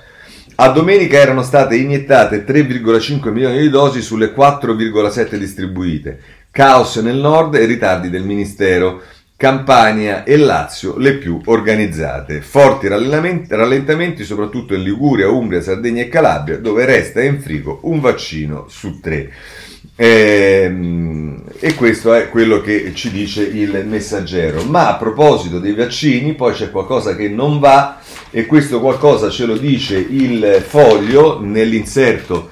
[0.56, 6.20] A domenica erano state iniettate 3,5 milioni di dosi sulle 4,7 distribuite.
[6.52, 9.02] Caos nel nord e ritardi del Ministero.
[9.40, 12.42] Campania e Lazio le più organizzate.
[12.42, 18.66] Forti rallentamenti soprattutto in Liguria, Umbria, Sardegna e Calabria, dove resta in frigo un vaccino
[18.68, 19.32] su tre.
[19.96, 24.66] E, ehm, e, questo è quello che ci dice il messaggero.
[24.66, 29.46] Ma a proposito dei vaccini, poi c'è qualcosa che non va e questo qualcosa ce
[29.46, 32.50] lo dice il foglio nell'inserto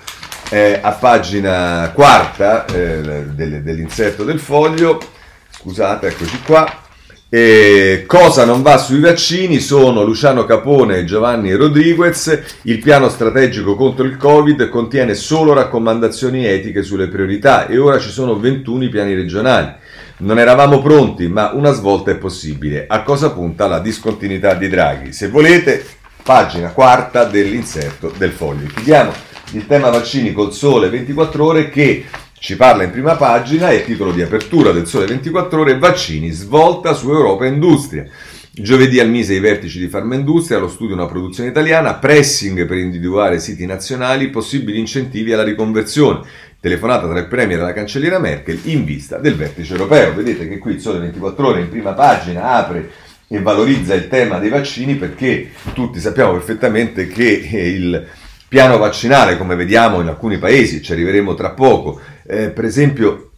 [0.50, 5.16] eh, a pagina quarta eh, dell'inserto del foglio.
[5.60, 6.86] Scusate, eccoci qua.
[7.30, 12.60] E cosa non va sui vaccini sono Luciano Capone e Giovanni Rodriguez.
[12.62, 18.12] Il piano strategico contro il Covid contiene solo raccomandazioni etiche sulle priorità e ora ci
[18.12, 19.74] sono 21 piani regionali.
[20.20, 22.86] Non eravamo pronti, ma una svolta è possibile.
[22.88, 25.12] A cosa punta la discontinuità di Draghi?
[25.12, 25.84] Se volete,
[26.22, 28.68] pagina quarta dell'inserto del foglio.
[28.68, 29.12] Chiudiamo
[29.54, 32.06] il tema vaccini col sole 24 ore che
[32.40, 36.94] ci parla in prima pagina e titolo di apertura del Sole 24 Ore, vaccini, svolta
[36.94, 38.06] su Europa e Industria.
[38.52, 43.40] Giovedì al Mise i vertici di Farmaindustria, allo studio una produzione italiana, pressing per individuare
[43.40, 46.22] siti nazionali, possibili incentivi alla riconversione.
[46.60, 50.14] Telefonata tra il Premier e la cancelliera Merkel in vista del vertice europeo.
[50.14, 52.92] Vedete che qui il Sole 24 Ore in prima pagina apre
[53.28, 58.08] e valorizza il tema dei vaccini perché tutti sappiamo perfettamente che il
[58.48, 63.32] piano vaccinale, come vediamo in alcuni paesi, ci arriveremo tra poco, eh, per esempio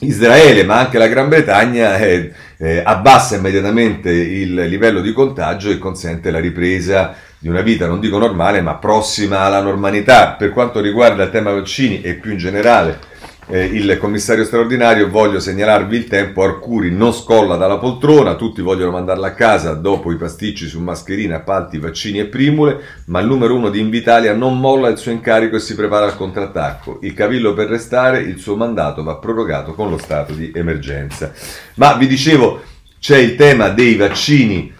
[0.00, 5.78] Israele, ma anche la Gran Bretagna, eh, eh, abbassa immediatamente il livello di contagio e
[5.78, 10.32] consente la ripresa di una vita, non dico normale, ma prossima alla normalità.
[10.32, 13.10] Per quanto riguarda il tema vaccini e più in generale
[13.52, 18.92] eh, il commissario straordinario, voglio segnalarvi il tempo, Arcuri non scolla dalla poltrona, tutti vogliono
[18.92, 23.54] mandarla a casa dopo i pasticci su mascherine, appalti, vaccini e primule, ma il numero
[23.54, 27.00] uno di Invitalia non molla il suo incarico e si prepara al contrattacco.
[27.02, 31.30] Il cavillo per restare, il suo mandato va prorogato con lo stato di emergenza.
[31.74, 32.62] Ma vi dicevo,
[32.98, 34.72] c'è il tema dei vaccini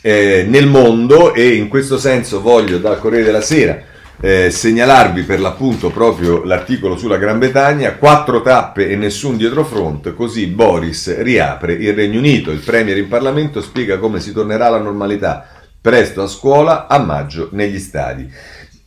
[0.00, 5.40] eh, nel mondo e in questo senso voglio dal Corriere della Sera eh, segnalarvi per
[5.40, 11.92] l'appunto proprio l'articolo sulla Gran Bretagna, quattro tappe e nessun dietrofront, così Boris riapre il
[11.92, 15.46] Regno Unito, il Premier in Parlamento spiega come si tornerà alla normalità,
[15.80, 18.30] presto a scuola, a maggio negli stadi.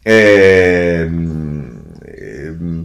[0.01, 1.09] Eh,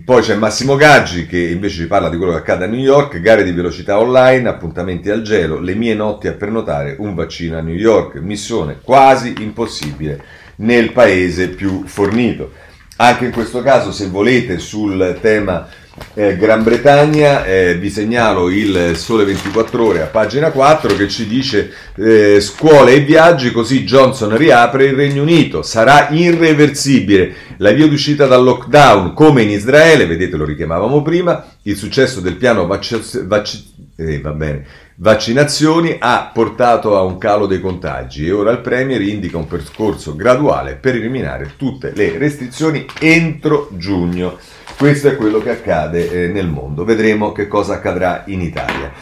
[0.05, 3.21] poi c'è Massimo Gaggi che invece ci parla di quello che accade a New York,
[3.21, 7.63] gare di velocità online, appuntamenti al gelo, le mie notti a prenotare un vaccino a
[7.63, 12.53] New York, missione quasi impossibile nel paese più fornito.
[12.97, 15.69] Anche in questo caso, se volete, sul tema
[16.15, 21.27] eh, Gran Bretagna, eh, vi segnalo il Sole 24 Ore a pagina 4 che ci
[21.27, 27.87] dice eh, scuole e viaggi, così Johnson riapre il Regno Unito, sarà irreversibile la via
[27.87, 33.25] d'uscita dal lockdown come in Israele, vedete lo richiamavamo prima, il successo del piano vac-
[33.27, 33.63] vac-
[33.97, 34.65] eh, va bene,
[34.97, 40.15] vaccinazioni ha portato a un calo dei contagi e ora il Premier indica un percorso
[40.15, 44.39] graduale per eliminare tutte le restrizioni entro giugno.
[44.77, 46.85] Questo è quello che accade eh, nel mondo.
[46.85, 48.93] Vedremo che cosa accadrà in Italia.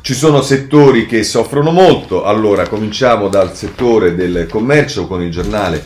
[0.00, 5.84] Ci sono settori che soffrono molto, allora cominciamo dal settore del commercio con il giornale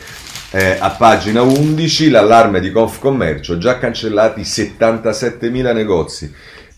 [0.55, 6.33] eh, a pagina 11, l'allarme di Confcommercio, già cancellati 77.000 negozi.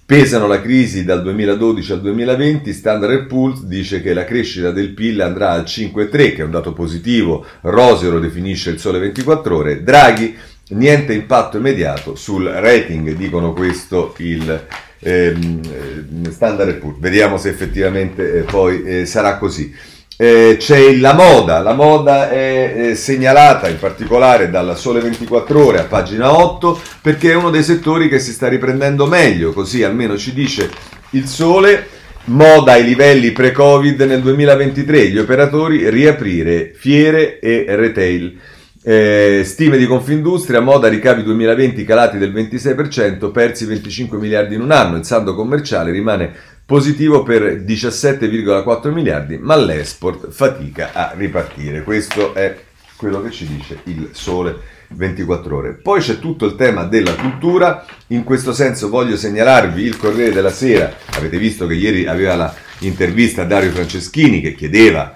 [0.07, 5.23] Pesano la crisi dal 2012 al 2020, Standard Poor's dice che la crescita del PIL
[5.23, 10.37] andrà al 5,3, che è un dato positivo, Rosero definisce il sole 24 ore, Draghi
[10.69, 14.67] niente impatto immediato sul rating, dicono questo il
[14.99, 16.99] ehm, Standard Poor's.
[16.99, 19.75] Vediamo se effettivamente eh, poi eh, sarà così.
[20.17, 25.81] Eh, c'è la moda, la moda è eh, segnalata in particolare dal Sole 24 ore
[25.81, 30.17] a pagina 8 perché è uno dei settori che si sta riprendendo meglio, così almeno
[30.17, 30.71] ci dice
[31.11, 31.89] il Sole.
[32.27, 38.39] Moda ai livelli pre-Covid nel 2023, gli operatori riaprire fiere e retail.
[38.83, 44.71] Eh, stime di Confindustria, moda ricavi 2020 calati del 26%, persi 25 miliardi in un
[44.71, 46.33] anno, il saldo commerciale rimane
[46.67, 51.83] positivo per 17,4 miliardi, ma l'export fatica a ripartire.
[51.83, 52.57] Questo è
[52.97, 55.73] quello che ci dice il Sole 24 ore.
[55.75, 60.51] Poi c'è tutto il tema della cultura, in questo senso voglio segnalarvi il Corriere della
[60.51, 65.15] Sera, avete visto che ieri aveva la intervista a Dario Franceschini che chiedeva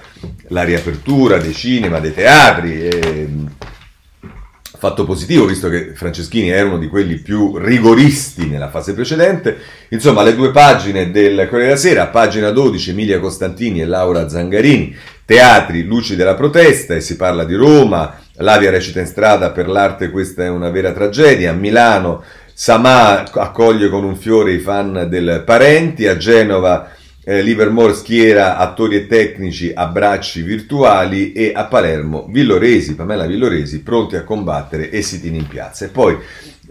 [0.49, 2.89] la riapertura dei cinema, dei teatri.
[2.89, 3.29] E,
[4.79, 9.57] fatto positivo, visto che Franceschini era uno di quelli più rigoristi nella fase precedente.
[9.89, 14.97] Insomma, le due pagine del Corriere della Sera, pagina 12 Emilia Costantini e Laura Zangarini,
[15.25, 20.11] teatri, luci della protesta, e si parla di Roma, Lavia recita in strada per l'arte,
[20.11, 22.23] questa è una vera tragedia, a Milano
[22.61, 26.91] Samà accoglie con un fiore i fan del Parenti, a Genova
[27.29, 33.83] eh, Livermore schiera attori e tecnici a bracci virtuali e a Palermo Villoresi, Pamela Villoresi,
[33.83, 35.85] pronti a combattere e sit-in in piazza.
[35.85, 36.17] E poi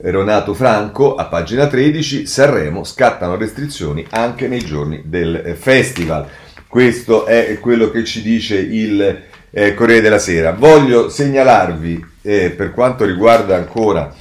[0.02, 6.28] Renato Franco a pagina 13, Sanremo scattano restrizioni anche nei giorni del eh, festival.
[6.68, 10.54] Questo è quello che ci dice il eh, Corriere della Sera.
[10.54, 14.12] Voglio segnalarvi, eh, per quanto riguarda ancora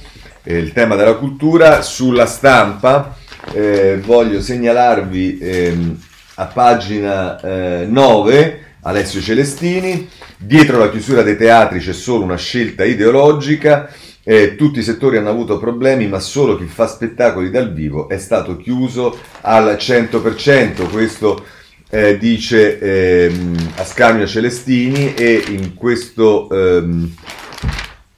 [0.43, 3.17] eh, il tema della cultura, sulla stampa,
[3.53, 5.99] eh, voglio segnalarvi ehm,
[6.39, 12.85] a pagina eh, 9, Alessio Celestini, dietro la chiusura dei teatri c'è solo una scelta
[12.85, 13.89] ideologica,
[14.23, 18.17] eh, tutti i settori hanno avuto problemi, ma solo chi fa spettacoli dal vivo è
[18.17, 21.43] stato chiuso al 100%, questo
[21.89, 26.49] eh, dice ehm, Ascanio Celestini e in questo...
[26.51, 27.15] Ehm,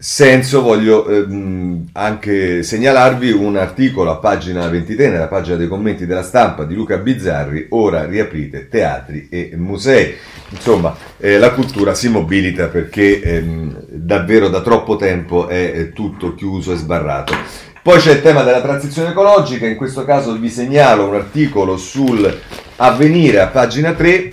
[0.01, 6.23] senso voglio ehm, anche segnalarvi un articolo a pagina 23, nella pagina dei commenti della
[6.23, 10.15] stampa di Luca Bizzarri, ora riaprite teatri e musei.
[10.51, 16.33] Insomma, eh, la cultura si mobilita perché ehm, davvero da troppo tempo è, è tutto
[16.33, 17.33] chiuso e sbarrato.
[17.83, 22.39] Poi c'è il tema della transizione ecologica, in questo caso vi segnalo un articolo sul
[22.77, 24.29] avvenire a pagina 3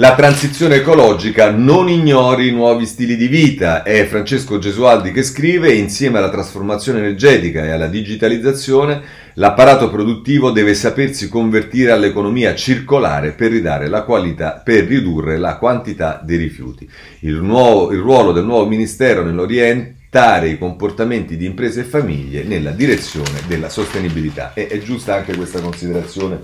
[0.00, 3.82] la transizione ecologica non ignori nuovi stili di vita.
[3.82, 9.02] È Francesco Gesualdi che scrive, insieme alla trasformazione energetica e alla digitalizzazione,
[9.34, 13.52] l'apparato produttivo deve sapersi convertire all'economia circolare per,
[13.90, 16.88] la qualità, per ridurre la quantità dei rifiuti.
[17.20, 19.98] Il, nuovo, il ruolo del nuovo Ministero nell'Oriente
[20.46, 24.52] i comportamenti di imprese e famiglie nella direzione della sostenibilità.
[24.54, 26.40] E è giusta anche questa considerazione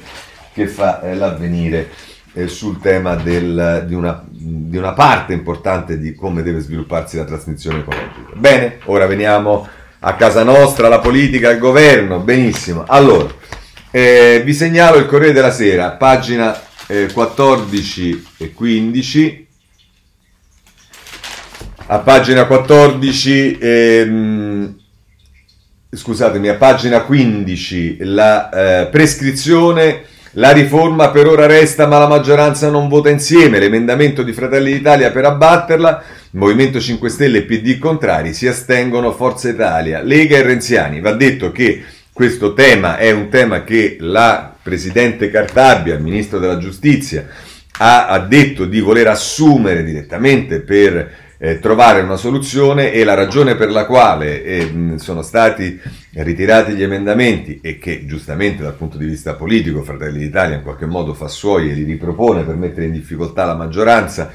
[0.53, 1.89] che fa eh, l'avvenire
[2.45, 7.79] sul tema del, di, una, di, una, parte importante di come deve svilupparsi la transizione
[7.79, 8.33] ecologica.
[8.35, 9.67] Bene, ora veniamo
[10.01, 12.85] a casa nostra, la politica, il governo, benissimo.
[12.87, 13.33] Allora,
[13.91, 19.47] eh, vi segnalo il Corriere della Sera, pagina 14 eh, e 15.
[21.89, 24.77] A pagina 14, ehm,
[25.91, 30.05] scusatemi, a pagina 15, la eh, prescrizione
[30.37, 33.59] la riforma per ora resta, ma la maggioranza non vota insieme.
[33.59, 36.03] L'emendamento di Fratelli d'Italia per abbatterla.
[36.33, 41.01] Movimento 5 Stelle e PD contrari si astengono Forza Italia, Lega e Renziani.
[41.01, 46.59] Va detto che questo tema è un tema che la Presidente Cartabia, il Ministro della
[46.59, 47.27] Giustizia,
[47.79, 53.57] ha, ha detto di voler assumere direttamente per eh, trovare una soluzione e la ragione
[53.57, 55.81] per la quale eh, sono stati
[56.15, 60.87] ritirati gli emendamenti e che giustamente dal punto di vista politico Fratelli d'Italia in qualche
[60.87, 64.33] modo fa suoi e li ripropone per mettere in difficoltà la maggioranza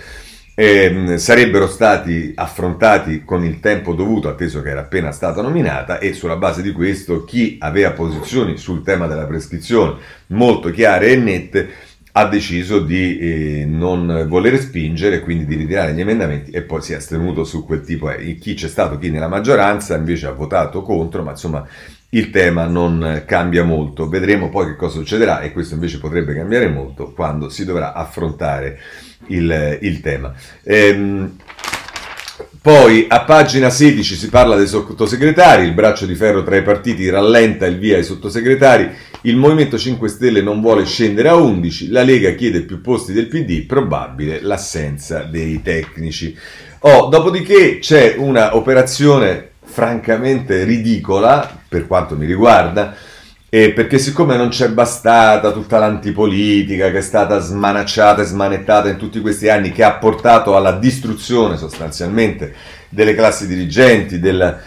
[0.53, 6.13] eh, sarebbero stati affrontati con il tempo dovuto, atteso che era appena stata nominata, e
[6.13, 9.95] sulla base di questo chi aveva posizioni sul tema della prescrizione
[10.27, 11.69] molto chiare e nette
[12.13, 16.93] ha deciso di eh, non voler spingere, quindi di ritirare gli emendamenti e poi si
[16.93, 18.12] è astenuto su quel tipo.
[18.12, 21.65] Eh, chi c'è stato, chi nella maggioranza invece ha votato contro, ma insomma
[22.10, 24.10] il tema non cambia molto.
[24.10, 28.80] Vedremo poi che cosa succederà e questo invece potrebbe cambiare molto quando si dovrà affrontare
[29.28, 30.34] il, il tema.
[30.63, 31.38] Ehm,
[32.62, 37.10] poi a pagina 16 si parla dei sottosegretari, il braccio di ferro tra i partiti
[37.10, 38.88] rallenta il via ai sottosegretari,
[39.21, 43.28] il Movimento 5 Stelle non vuole scendere a 11, la Lega chiede più posti del
[43.28, 46.38] PD, probabile l'assenza dei tecnici.
[46.82, 52.95] Oh, dopodiché c'è una operazione francamente ridicola, per quanto mi riguarda,
[53.53, 58.95] eh, perché siccome non c'è bastata tutta l'antipolitica che è stata smanacciata e smanettata in
[58.95, 62.55] tutti questi anni, che ha portato alla distruzione sostanzialmente
[62.87, 64.57] delle classi dirigenti, del,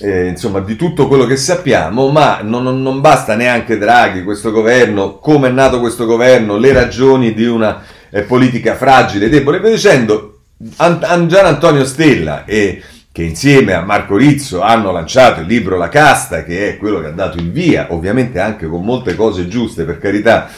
[0.00, 5.18] eh, insomma, di tutto quello che sappiamo, ma non, non, basta neanche Draghi, questo governo,
[5.18, 9.70] come è nato questo governo, le ragioni di una eh, politica fragile, debole, e via
[9.70, 10.38] dicendo,
[10.76, 12.82] An- Gian Antonio Stella e
[13.20, 17.08] che insieme a Marco Rizzo hanno lanciato il libro La Casta, che è quello che
[17.08, 20.48] ha dato il via, ovviamente anche con molte cose giuste, per carità,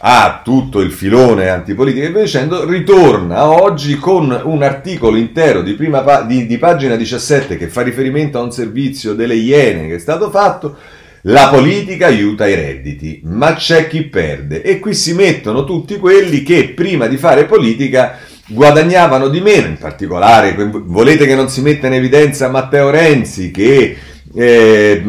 [0.00, 5.74] a tutto il filone antipolitica e via dicendo, ritorna oggi con un articolo intero di,
[5.74, 10.00] pa- di, di pagina 17 che fa riferimento a un servizio delle Iene che è
[10.00, 10.76] stato fatto,
[11.22, 14.62] la politica aiuta i redditi, ma c'è chi perde.
[14.62, 19.78] E qui si mettono tutti quelli che prima di fare politica guadagnavano di meno, in
[19.78, 23.96] particolare volete che non si metta in evidenza Matteo Renzi che
[24.34, 25.02] eh,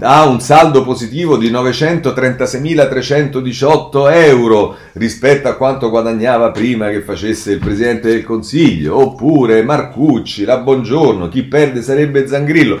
[0.00, 7.58] ha un saldo positivo di 936.318 euro rispetto a quanto guadagnava prima che facesse il
[7.58, 12.80] Presidente del Consiglio, oppure Marcucci, la Buongiorno, chi perde sarebbe Zangrillo.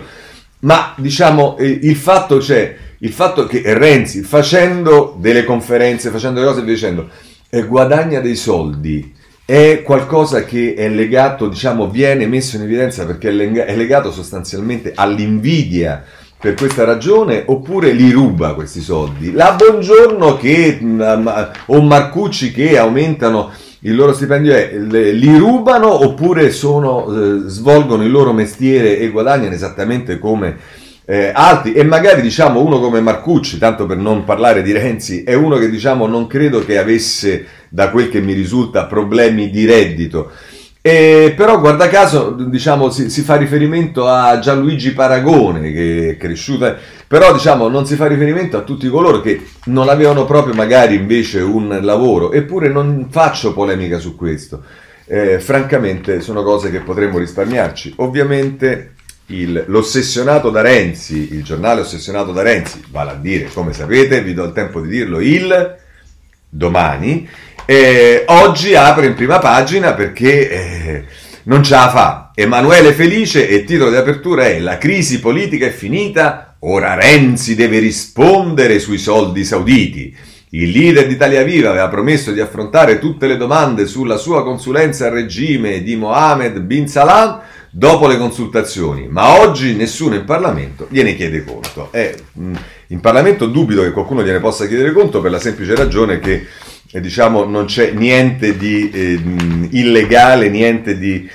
[0.60, 6.46] Ma diciamo eh, il fatto c'è, il fatto che Renzi facendo delle conferenze, facendo le
[6.46, 7.08] cose dicendo,
[7.48, 9.18] eh, guadagna dei soldi
[9.50, 16.04] è qualcosa che è legato, diciamo, viene messo in evidenza perché è legato sostanzialmente all'invidia
[16.38, 19.32] per questa ragione oppure li ruba questi soldi?
[19.32, 21.00] La Buongiorno che, mm,
[21.66, 28.10] o Marcucci che aumentano il loro stipendio è, li rubano oppure sono, eh, svolgono il
[28.12, 30.58] loro mestiere e guadagnano esattamente come
[31.10, 35.34] eh, altri e magari diciamo uno come Marcucci, tanto per non parlare di Renzi, è
[35.34, 40.30] uno che diciamo non credo che avesse da quel che mi risulta problemi di reddito.
[40.80, 46.76] E però guarda caso diciamo, si, si, fa riferimento a Gianluigi Paragone che è cresciuto,
[47.08, 51.40] però diciamo, non si fa riferimento a tutti coloro che non avevano proprio magari invece
[51.40, 54.62] un lavoro, eppure non faccio polemica su questo.
[55.06, 57.94] Eh, francamente sono cose che potremmo risparmiarci.
[57.96, 58.92] Ovviamente
[59.30, 64.34] il, l'ossessionato da Renzi, il giornale ossessionato da Renzi, vale a dire, come sapete, vi
[64.34, 65.76] do il tempo di dirlo, il
[66.48, 67.28] domani,
[67.64, 71.04] eh, oggi apre in prima pagina perché eh,
[71.44, 72.32] non ce la fa.
[72.34, 77.54] Emanuele Felice e il titolo di apertura è La crisi politica è finita, ora Renzi
[77.54, 80.16] deve rispondere sui soldi sauditi.
[80.52, 85.06] Il leader di Italia Viva aveva promesso di affrontare tutte le domande sulla sua consulenza
[85.06, 91.14] al regime di Mohammed bin Salam dopo le consultazioni, ma oggi nessuno in Parlamento gliene
[91.14, 91.88] chiede conto.
[91.92, 92.14] Eh,
[92.88, 96.46] in Parlamento dubito che qualcuno gliene possa chiedere conto per la semplice ragione che
[96.92, 99.20] eh, diciamo, non c'è niente di eh,
[99.70, 101.28] illegale, niente di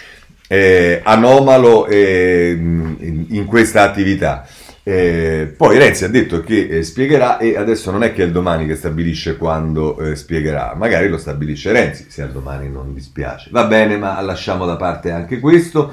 [0.48, 4.45] eh, anomalo eh, in, questa attività.
[4.88, 8.68] Eh, poi Renzi ha detto che spiegherà e adesso non è che è il domani
[8.68, 13.49] che stabilisce quando spiegherà, magari lo stabilisce Renzi, se al domani non dispiace.
[13.51, 15.91] Va bene, ma lasciamo da parte anche questo.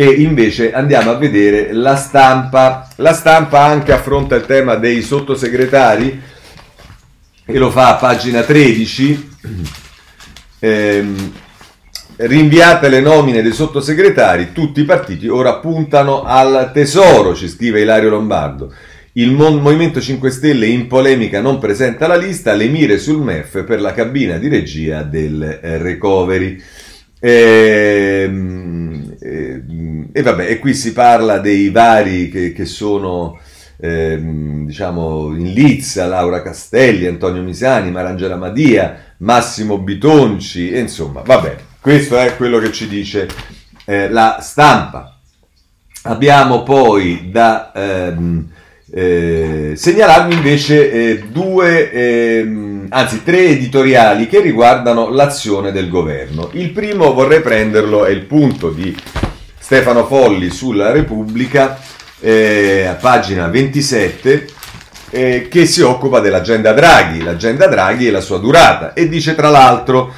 [0.00, 2.88] E invece andiamo a vedere la stampa.
[2.96, 6.22] La stampa anche affronta il tema dei sottosegretari
[7.44, 9.28] e lo fa a pagina 13.
[10.60, 11.32] Ehm,
[12.16, 18.08] rinviate le nomine dei sottosegretari, tutti i partiti ora puntano al tesoro, ci scrive Ilario
[18.08, 18.72] Lombardo.
[19.12, 23.82] Il Movimento 5 Stelle in polemica non presenta la lista, le mire sul MEF per
[23.82, 26.58] la cabina di regia del eh, recovery.
[27.20, 28.99] Ehm,
[29.30, 33.38] e, ehm, e, vabbè, e qui si parla dei vari che, che sono
[33.80, 41.40] ehm, diciamo in Lizza, Laura Castelli, Antonio Misani, Marangela Madia, Massimo Bitonci, e insomma, va
[41.40, 41.68] bene.
[41.80, 43.28] Questo è quello che ci dice
[43.86, 45.16] eh, la stampa.
[46.02, 48.48] Abbiamo poi da ehm,
[48.92, 56.50] eh, segnalarvi invece eh, due, ehm, anzi tre editoriali che riguardano l'azione del governo.
[56.52, 58.94] Il primo vorrei prenderlo, è il punto di
[59.70, 61.78] Stefano Folli sulla Repubblica,
[62.18, 64.48] eh, a pagina 27,
[65.10, 69.48] eh, che si occupa dell'agenda Draghi, l'agenda Draghi e la sua durata, e dice tra
[69.48, 70.12] l'altro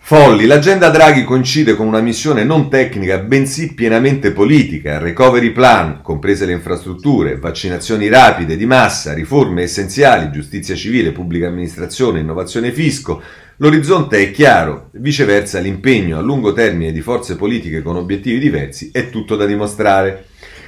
[0.00, 6.44] Folli, l'agenda Draghi coincide con una missione non tecnica, bensì pienamente politica, recovery plan, comprese
[6.44, 13.22] le infrastrutture, vaccinazioni rapide di massa, riforme essenziali, giustizia civile, pubblica amministrazione, innovazione fisco.
[13.58, 19.10] L'orizzonte è chiaro, viceversa l'impegno a lungo termine di forze politiche con obiettivi diversi è
[19.10, 20.24] tutto da dimostrare.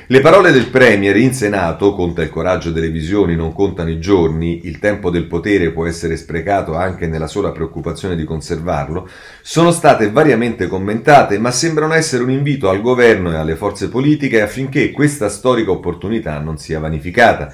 [0.06, 4.60] Le parole del Premier in Senato, conta il coraggio delle visioni, non contano i giorni,
[4.66, 9.08] il tempo del potere può essere sprecato anche nella sola preoccupazione di conservarlo,
[9.42, 14.40] sono state variamente commentate, ma sembrano essere un invito al governo e alle forze politiche
[14.40, 17.52] affinché questa storica opportunità non sia vanificata.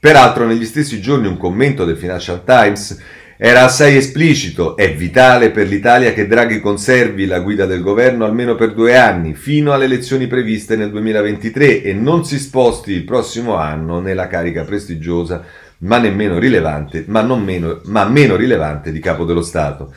[0.00, 2.96] Peraltro, negli stessi giorni un commento del Financial Times
[3.40, 8.56] era assai esplicito, è vitale per l'Italia che Draghi conservi la guida del governo almeno
[8.56, 13.54] per due anni, fino alle elezioni previste nel 2023 e non si sposti il prossimo
[13.54, 15.44] anno nella carica prestigiosa
[15.78, 19.94] ma nemmeno rilevante, ma, meno, ma meno rilevante di capo dello Stato.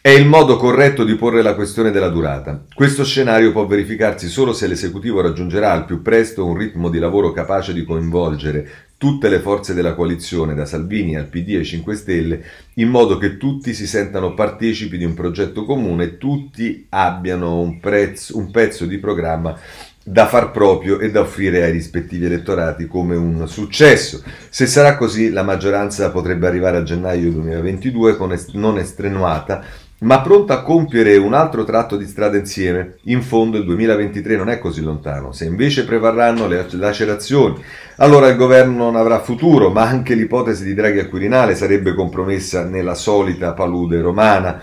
[0.00, 2.64] È il modo corretto di porre la questione della durata.
[2.74, 7.30] Questo scenario può verificarsi solo se l'esecutivo raggiungerà al più presto un ritmo di lavoro
[7.30, 8.68] capace di coinvolgere
[9.02, 12.44] tutte le forze della coalizione, da Salvini al PD e 5 Stelle,
[12.74, 18.38] in modo che tutti si sentano partecipi di un progetto comune tutti abbiano un, prezzo,
[18.38, 19.58] un pezzo di programma
[20.04, 24.22] da far proprio e da offrire ai rispettivi elettorati come un successo.
[24.48, 29.64] Se sarà così, la maggioranza potrebbe arrivare a gennaio 2022 con est- non estenuata
[30.02, 32.96] ma pronta a compiere un altro tratto di strada insieme.
[33.04, 35.32] In fondo il 2023 non è così lontano.
[35.32, 37.62] Se invece prevarranno le lacerazioni,
[37.96, 42.64] allora il governo non avrà futuro, ma anche l'ipotesi di Draghi al Quirinale sarebbe compromessa
[42.64, 44.60] nella solita palude romana.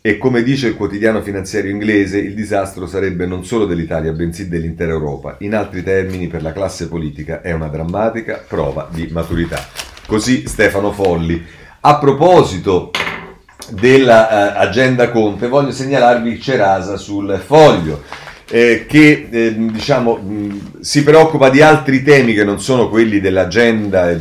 [0.00, 4.92] E come dice il quotidiano finanziario inglese, il disastro sarebbe non solo dell'Italia, bensì dell'intera
[4.92, 5.36] Europa.
[5.40, 9.66] In altri termini, per la classe politica è una drammatica prova di maturità.
[10.06, 11.44] Così Stefano Folli.
[11.80, 12.90] A proposito
[13.70, 18.02] dell'agenda uh, Conte, voglio segnalarvi Cerasa sul foglio.
[18.50, 24.08] Eh, che eh, diciamo, mh, si preoccupa di altri temi che non sono quelli dell'agenda
[24.10, 24.18] eh,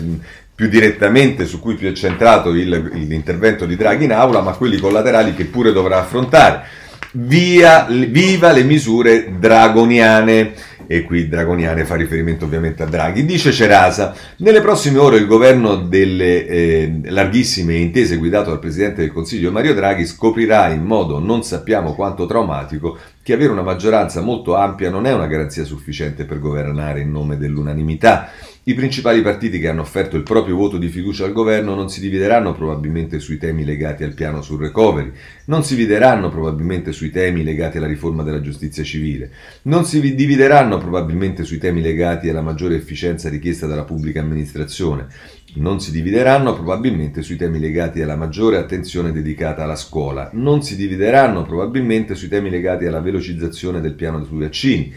[0.53, 4.79] più direttamente su cui più è centrato il, l'intervento di Draghi in aula, ma quelli
[4.79, 6.63] collaterali che pure dovrà affrontare.
[7.11, 10.53] Via, viva le misure dragoniane
[10.87, 13.25] e qui Dragoniane fa riferimento ovviamente a Draghi.
[13.25, 19.11] Dice Cerasa, nelle prossime ore il governo delle eh, larghissime intese guidato dal Presidente del
[19.11, 24.55] Consiglio Mario Draghi scoprirà in modo non sappiamo quanto traumatico che avere una maggioranza molto
[24.55, 28.31] ampia non è una garanzia sufficiente per governare in nome dell'unanimità.
[28.67, 32.01] I principali partiti che hanno offerto il proprio voto di fiducia al governo non si
[32.01, 35.09] divideranno probabilmente sui temi legati al piano sul recovery,
[35.45, 39.31] non si divideranno probabilmente sui temi legati alla riforma della giustizia civile,
[39.63, 45.07] non si divideranno probabilmente sui temi legati alla maggiore efficienza richiesta dalla pubblica amministrazione,
[45.53, 50.75] non si divideranno probabilmente sui temi legati alla maggiore attenzione dedicata alla scuola, non si
[50.75, 54.93] divideranno probabilmente sui temi legati alla velocizzazione del piano sui vaccini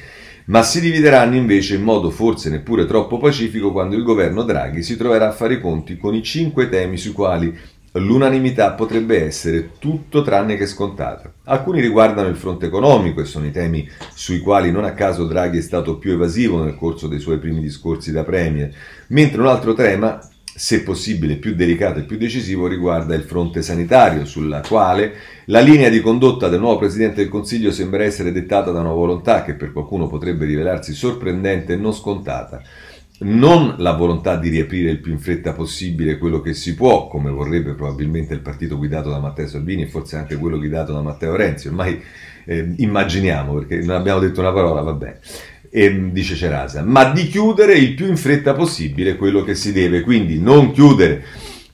[0.51, 4.97] ma si divideranno invece in modo forse neppure troppo pacifico quando il governo Draghi si
[4.97, 7.57] troverà a fare i conti con i cinque temi sui quali
[7.93, 11.33] l'unanimità potrebbe essere tutto tranne che scontata.
[11.45, 15.59] Alcuni riguardano il fronte economico e sono i temi sui quali non a caso Draghi
[15.59, 18.73] è stato più evasivo nel corso dei suoi primi discorsi da Premier,
[19.09, 20.21] mentre un altro tema
[20.61, 25.15] se possibile più delicato e più decisivo, riguarda il fronte sanitario, sulla quale
[25.47, 29.43] la linea di condotta del nuovo Presidente del Consiglio sembra essere dettata da una volontà
[29.43, 32.61] che per qualcuno potrebbe rivelarsi sorprendente e non scontata.
[33.21, 37.31] Non la volontà di riaprire il più in fretta possibile quello che si può, come
[37.31, 41.37] vorrebbe probabilmente il partito guidato da Matteo Salvini e forse anche quello guidato da Matteo
[41.37, 41.99] Renzi, ormai
[42.45, 45.21] eh, immaginiamo perché non abbiamo detto una parola, va bene
[45.71, 50.01] e, dice Cerasa, ma di chiudere il più in fretta possibile quello che si deve,
[50.01, 51.25] quindi non chiudere,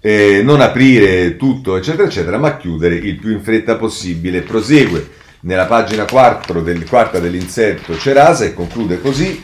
[0.00, 4.42] eh, non aprire tutto, eccetera, eccetera, ma chiudere il più in fretta possibile.
[4.42, 5.08] Prosegue
[5.40, 9.42] nella pagina 4 del, quarta dell'inserto Cerasa e conclude così.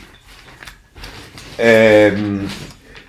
[1.55, 2.13] Eh,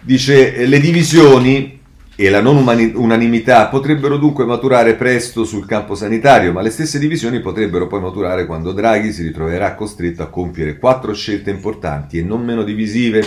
[0.00, 1.80] dice le divisioni
[2.16, 2.56] e la non
[2.94, 8.46] unanimità potrebbero dunque maturare presto sul campo sanitario, ma le stesse divisioni potrebbero poi maturare
[8.46, 13.24] quando Draghi si ritroverà costretto a compiere quattro scelte importanti e non meno divisive,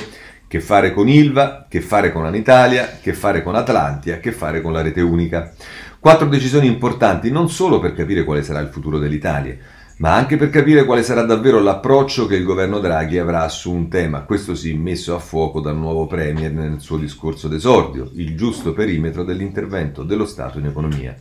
[0.48, 4.72] che fare con Ilva, che fare con Anitalia, che fare con Atlantia, che fare con
[4.72, 5.52] la rete unica.
[6.00, 9.58] Quattro decisioni importanti non solo per capire quale sarà il futuro dell'Italia,
[9.98, 13.90] ma anche per capire quale sarà davvero l'approccio che il governo Draghi avrà su un
[13.90, 18.74] tema, questo sì messo a fuoco dal nuovo Premier nel suo discorso d'esordio, il giusto
[18.74, 21.16] perimetro dell'intervento dello Stato in economia.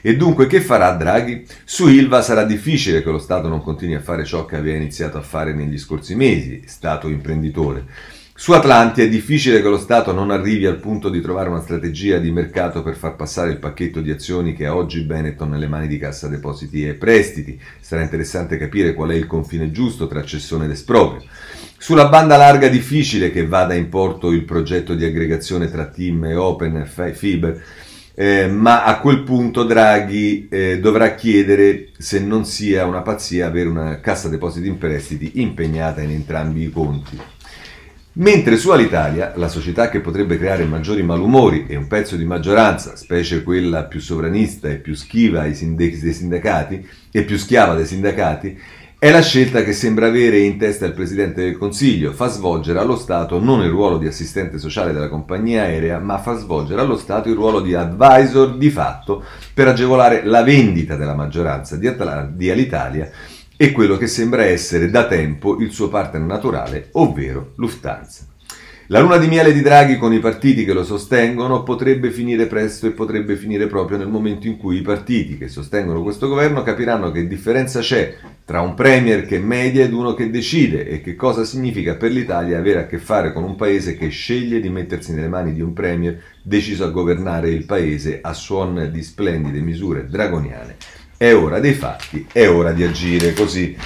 [0.00, 1.46] E dunque che farà Draghi?
[1.64, 5.18] Su Ilva sarà difficile che lo Stato non continui a fare ciò che aveva iniziato
[5.18, 7.84] a fare negli scorsi mesi, Stato imprenditore.
[8.40, 12.18] Su Atlanti è difficile che lo Stato non arrivi al punto di trovare una strategia
[12.18, 15.88] di mercato per far passare il pacchetto di azioni che ha oggi Benetton nelle mani
[15.88, 17.60] di Cassa Depositi e Prestiti.
[17.80, 21.24] Sarà interessante capire qual è il confine giusto tra cessione ed esproprio.
[21.78, 26.26] Sulla banda larga è difficile che vada in porto il progetto di aggregazione tra Team
[26.26, 27.60] e Open e Fiber,
[28.14, 33.68] eh, ma a quel punto Draghi eh, dovrà chiedere se non sia una pazzia avere
[33.68, 37.18] una Cassa Depositi e Prestiti impegnata in entrambi i conti.
[38.18, 42.96] Mentre su Alitalia, la società che potrebbe creare maggiori malumori e un pezzo di maggioranza,
[42.96, 48.58] specie quella più sovranista e più schiva dei sindacati e più schiava dei sindacati,
[48.98, 52.96] è la scelta che sembra avere in testa il Presidente del Consiglio, fa svolgere allo
[52.96, 57.28] Stato non il ruolo di assistente sociale della compagnia aerea, ma fa svolgere allo Stato
[57.28, 59.22] il ruolo di advisor di fatto
[59.54, 63.08] per agevolare la vendita della maggioranza di, Atla- di Alitalia
[63.60, 68.26] e quello che sembra essere da tempo il suo partner naturale, ovvero Lufthansa.
[68.86, 72.86] La luna di miele di Draghi con i partiti che lo sostengono potrebbe finire presto
[72.86, 77.10] e potrebbe finire proprio nel momento in cui i partiti che sostengono questo governo capiranno
[77.10, 81.44] che differenza c'è tra un premier che media ed uno che decide e che cosa
[81.44, 85.28] significa per l'Italia avere a che fare con un paese che sceglie di mettersi nelle
[85.28, 90.76] mani di un premier deciso a governare il paese a suon di splendide misure dragoniane
[91.18, 93.76] è ora dei fatti, è ora di agire, così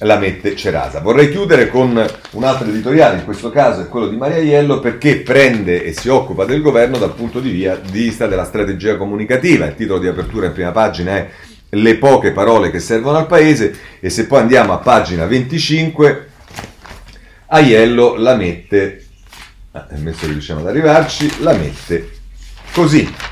[0.00, 1.00] la mette Cerasa.
[1.00, 1.90] Vorrei chiudere con
[2.32, 6.08] un altro editoriale, in questo caso è quello di Maria Iello, perché prende e si
[6.08, 9.66] occupa del governo dal punto di vista della strategia comunicativa.
[9.66, 11.30] Il titolo di apertura in prima pagina è
[11.70, 16.28] Le poche parole che servono al paese e se poi andiamo a pagina 25,
[17.46, 19.06] Aiello la mette,
[19.72, 22.10] ah, ammesso che riusciamo ad arrivarci, la mette
[22.72, 23.31] così.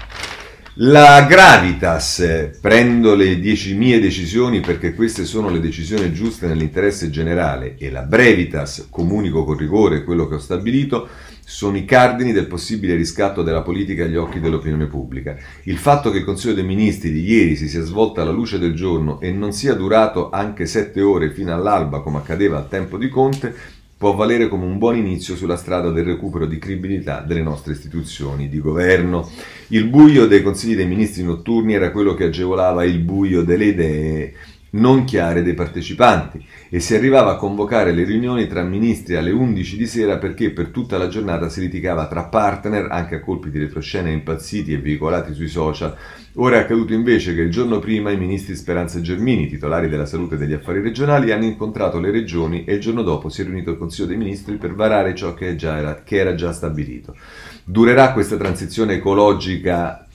[0.82, 7.76] La Gravitas, prendo le dieci mie decisioni perché queste sono le decisioni giuste nell'interesse generale
[7.76, 11.06] e la Brevitas, comunico con rigore quello che ho stabilito,
[11.44, 15.36] sono i cardini del possibile riscatto della politica agli occhi dell'opinione pubblica.
[15.64, 18.72] Il fatto che il Consiglio dei Ministri di ieri si sia svolto alla luce del
[18.72, 23.10] giorno e non sia durato anche sette ore fino all'alba come accadeva al tempo di
[23.10, 23.54] Conte
[24.00, 28.48] può valere come un buon inizio sulla strada del recupero di credibilità delle nostre istituzioni
[28.48, 29.28] di governo.
[29.68, 34.34] Il buio dei consigli dei ministri notturni era quello che agevolava il buio delle idee
[34.70, 39.76] non chiare dei partecipanti e si arrivava a convocare le riunioni tra ministri alle 11
[39.76, 43.58] di sera perché per tutta la giornata si litigava tra partner anche a colpi di
[43.58, 45.96] retroscena impazziti e veicolati sui social.
[46.34, 50.06] Ora è accaduto invece che il giorno prima i ministri Speranza e Germini, titolari della
[50.06, 53.44] salute e degli affari regionali, hanno incontrato le regioni e il giorno dopo si è
[53.44, 57.16] riunito il Consiglio dei Ministri per varare ciò che, era, che era già stabilito.
[57.64, 60.06] Durerà questa transizione ecologica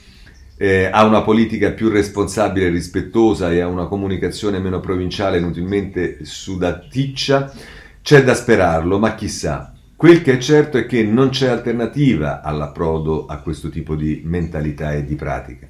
[0.57, 6.19] eh, a una politica più responsabile e rispettosa e a una comunicazione meno provinciale inutilmente
[6.23, 7.53] sudaticcia,
[8.01, 9.73] c'è da sperarlo, ma chissà.
[9.95, 14.93] Quel che è certo è che non c'è alternativa all'approdo a questo tipo di mentalità
[14.93, 15.67] e di pratica.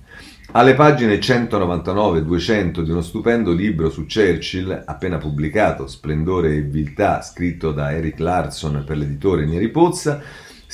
[0.52, 7.72] Alle pagine 199-200 di uno stupendo libro su Churchill, appena pubblicato, Splendore e Viltà, scritto
[7.72, 10.22] da Eric Larson per l'editore Neri Pozza,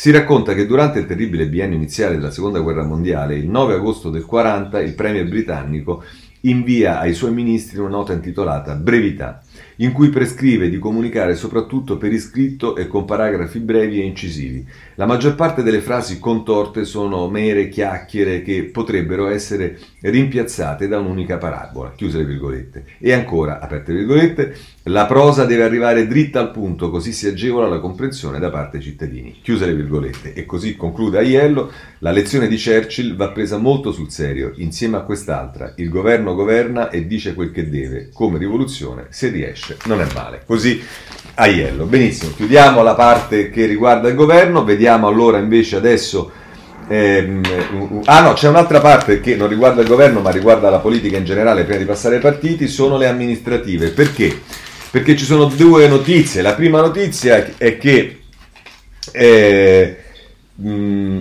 [0.01, 4.09] si racconta che durante il terribile biennio iniziale della Seconda Guerra Mondiale, il 9 agosto
[4.09, 6.03] del 40, il premier britannico
[6.41, 9.43] invia ai suoi ministri una nota intitolata Brevità
[9.77, 14.65] in cui prescrive di comunicare soprattutto per iscritto e con paragrafi brevi e incisivi.
[14.95, 21.37] La maggior parte delle frasi contorte sono mere chiacchiere che potrebbero essere rimpiazzate da un'unica
[21.37, 22.85] parabola, chiuse le virgolette.
[22.99, 24.55] E ancora, aperte virgolette,
[24.85, 28.87] la prosa deve arrivare dritta al punto, così si agevola la comprensione da parte dei
[28.87, 29.37] cittadini.
[29.43, 30.33] Chiuse le virgolette.
[30.33, 35.01] E così conclude Aiello, la lezione di Churchill va presa molto sul serio, insieme a
[35.01, 35.73] quest'altra.
[35.75, 38.09] Il governo governa e dice quel che deve.
[38.11, 40.41] Come rivoluzione, se riesce, non è male.
[40.47, 40.81] Così
[41.35, 41.85] Aiello.
[41.85, 46.31] Benissimo, chiudiamo la parte che riguarda il governo, vediamo allora invece adesso...
[46.87, 47.41] Ehm,
[48.05, 51.23] ah no, c'è un'altra parte che non riguarda il governo ma riguarda la politica in
[51.23, 53.91] generale prima di passare ai partiti, sono le amministrative.
[53.91, 54.69] Perché?
[54.91, 56.41] Perché ci sono due notizie.
[56.41, 58.19] La prima notizia è che
[59.13, 59.97] eh,
[60.55, 61.19] mh,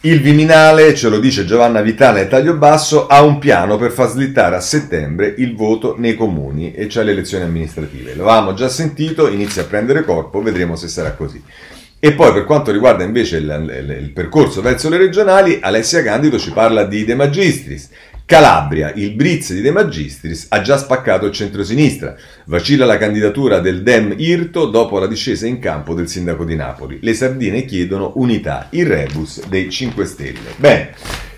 [0.00, 4.10] il Viminale, ce lo dice Giovanna Vitale nel taglio basso, ha un piano per far
[4.10, 8.14] slittare a settembre il voto nei comuni e cioè le elezioni amministrative.
[8.14, 11.42] Lo avevamo già sentito, inizia a prendere corpo, vedremo se sarà così.
[11.98, 16.38] E poi per quanto riguarda invece il, il, il percorso verso le regionali, Alessia Candido
[16.38, 17.88] ci parla di De Magistris
[18.26, 22.16] Calabria, il Briz di De Magistris ha già spaccato il centrosinistra.
[22.46, 27.00] Vacilla la candidatura del Dem Irto dopo la discesa in campo del sindaco di Napoli.
[27.02, 30.54] Le sardine chiedono unità, il rebus dei 5 Stelle.
[30.56, 30.94] Bene,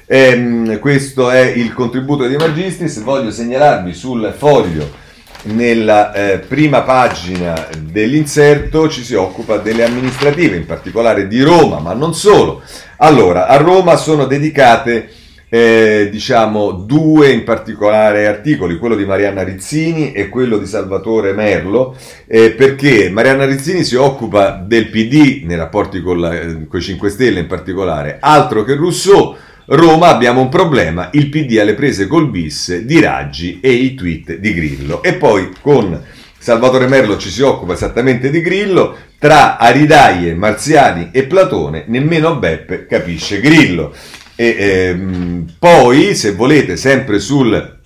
[0.07, 3.03] ehm, questo è il contributo di De Magistris.
[3.03, 5.05] Voglio segnalarvi sul foglio
[5.47, 11.95] nella eh, prima pagina dell'inserto ci si occupa delle amministrative, in particolare di Roma, ma
[11.95, 12.63] non solo.
[12.99, 15.11] Allora, a Roma sono dedicate
[15.49, 21.97] eh, diciamo due in particolare articoli, quello di Marianna Rizzini e quello di Salvatore Merlo,
[22.27, 26.31] eh, perché Marianna Rizzini si occupa del PD nei rapporti con, la,
[26.69, 29.37] con i 5 Stelle in particolare, altro che Rousseau.
[29.69, 33.95] Roma abbiamo un problema, il PD ha le prese col bis di Raggi e i
[33.95, 35.03] tweet di Grillo.
[35.03, 36.01] E poi con
[36.39, 42.87] Salvatore Merlo ci si occupa esattamente di Grillo, tra Aridaie, Marziani e Platone nemmeno Beppe
[42.87, 43.93] capisce Grillo.
[44.37, 47.79] E ehm, poi, se volete, sempre sul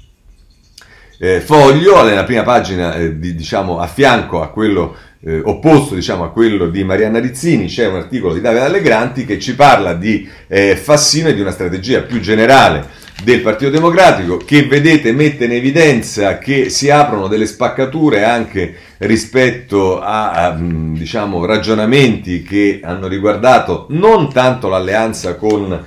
[1.18, 6.24] eh, foglio, nella prima pagina, eh, di, diciamo, a fianco a quello eh, opposto diciamo,
[6.24, 10.28] a quello di Marianna Rizzini, c'è un articolo di Davide Allegranti che ci parla di
[10.48, 15.52] eh, Fassino e di una strategia più generale del Partito Democratico che vedete mette in
[15.52, 23.88] evidenza che si aprono delle spaccature anche rispetto a, a diciamo, ragionamenti che hanno riguardato
[23.90, 25.84] non tanto l'alleanza con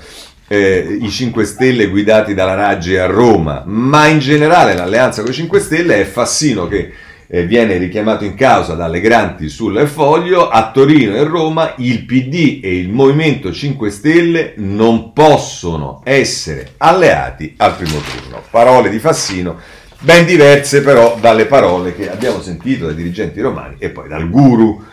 [0.53, 5.33] eh, i 5 Stelle guidati dalla Raggi a Roma, ma in generale l'alleanza con i
[5.33, 6.91] 5 Stelle è Fassino che
[7.25, 12.59] eh, viene richiamato in causa dalle Granti sul foglio, a Torino e Roma il PD
[12.63, 18.43] e il Movimento 5 Stelle non possono essere alleati al primo turno.
[18.51, 19.59] Parole di Fassino
[20.01, 24.83] ben diverse però dalle parole che abbiamo sentito dai dirigenti romani e poi dal guru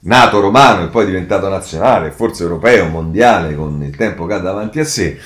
[0.00, 4.78] nato romano e poi diventato nazionale, forse europeo, mondiale, con il tempo che ha davanti
[4.78, 5.18] a sé,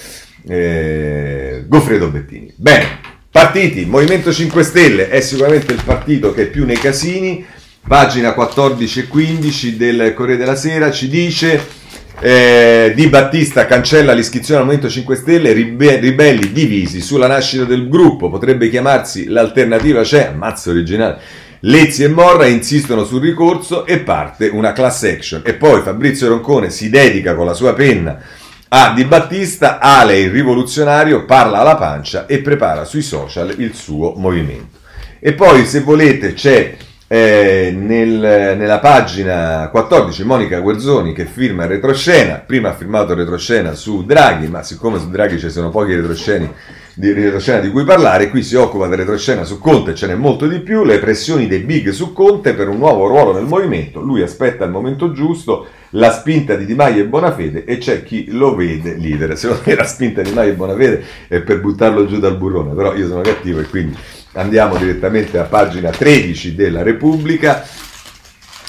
[0.47, 2.53] eh, Goffredo Bettini.
[2.57, 2.99] Bene,
[3.31, 7.45] partiti, Movimento 5 Stelle è sicuramente il partito che è più nei casini,
[7.87, 11.81] pagina 14 e 15 del Corriere della Sera ci dice...
[12.25, 17.89] Eh, di Battista cancella l'iscrizione al Movimento 5 Stelle, ribe- ribelli divisi sulla nascita del
[17.89, 21.19] gruppo, potrebbe chiamarsi l'alternativa c'è, ammazzo originale,
[21.65, 25.43] Lezzi e Morra insistono sul ricorso e parte una class action.
[25.45, 28.19] E poi Fabrizio Roncone si dedica con la sua penna
[28.67, 34.15] a Di Battista, Ale il rivoluzionario, parla alla pancia e prepara sui social il suo
[34.17, 34.79] movimento.
[35.21, 41.69] E poi, se volete, c'è eh, nel, nella pagina 14 Monica Guerzoni che firma il
[41.69, 42.43] retroscena.
[42.45, 46.53] Prima ha firmato il retroscena su Draghi, ma siccome su Draghi ci sono pochi retrosceni
[46.95, 50.47] di retroscena di cui parlare, qui si occupa di retroscena su Conte, ce n'è molto
[50.47, 54.23] di più, le pressioni dei big su Conte per un nuovo ruolo nel movimento, lui
[54.23, 58.55] aspetta il momento giusto, la spinta di Di Maio e Bonafede e c'è chi lo
[58.55, 62.19] vede leader, secondo me la spinta di Di Maio e Bonafede è per buttarlo giù
[62.19, 63.97] dal burrone, però io sono cattivo e quindi
[64.33, 67.65] andiamo direttamente a pagina 13 della Repubblica,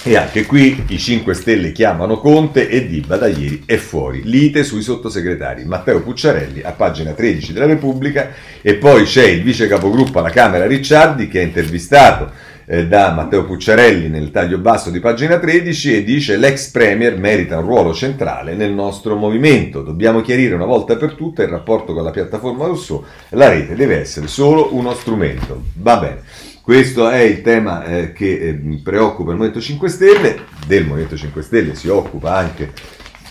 [0.06, 4.22] e anche qui i 5 Stelle chiamano Conte e Diba da ieri è fuori.
[4.26, 5.64] Lite sui sottosegretari.
[5.64, 8.32] Matteo Pucciarelli a pagina 13 della Repubblica
[8.62, 12.32] e poi c'è il vice capogruppo alla Camera Ricciardi che è intervistato
[12.66, 17.60] eh, da Matteo Pucciarelli nel taglio basso di pagina 13 e dice l'ex premier merita
[17.60, 19.84] un ruolo centrale nel nostro movimento.
[19.84, 23.06] Dobbiamo chiarire una volta per tutte il rapporto con la piattaforma Rousseau.
[23.30, 25.64] La rete deve essere solo uno strumento.
[25.76, 26.53] Va bene.
[26.64, 31.42] Questo è il tema eh, che eh, preoccupa il Movimento 5 Stelle, del Movimento 5
[31.42, 32.72] Stelle si occupa anche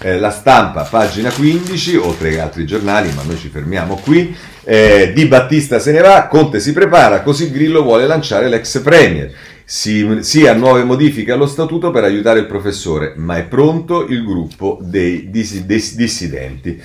[0.05, 4.35] Eh, la stampa, pagina 15, oltre che altri giornali, ma noi ci fermiamo qui.
[4.65, 9.33] Eh, di Battista se ne va, Conte si prepara, così Grillo vuole lanciare l'ex premier.
[9.65, 14.79] Si, sia nuove modifiche allo statuto per aiutare il professore, ma è pronto il gruppo
[14.81, 16.83] dei dis, dis, dissidenti.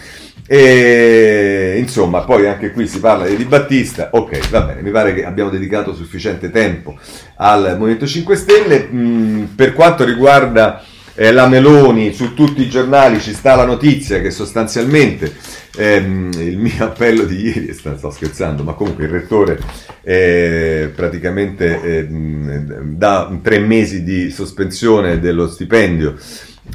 [0.48, 4.10] E, insomma, poi anche qui si parla di Battista.
[4.14, 6.98] Ok, va bene, mi pare che abbiamo dedicato sufficiente tempo
[7.36, 8.88] al Movimento 5 Stelle.
[8.91, 10.82] Mm, per quanto riguarda
[11.20, 15.34] eh, la Meloni, su tutti i giornali ci sta la notizia che sostanzialmente
[15.76, 19.60] ehm, il mio appello di ieri, sto scherzando, ma comunque il rettore
[20.04, 26.16] eh, praticamente eh, dà tre mesi di sospensione dello stipendio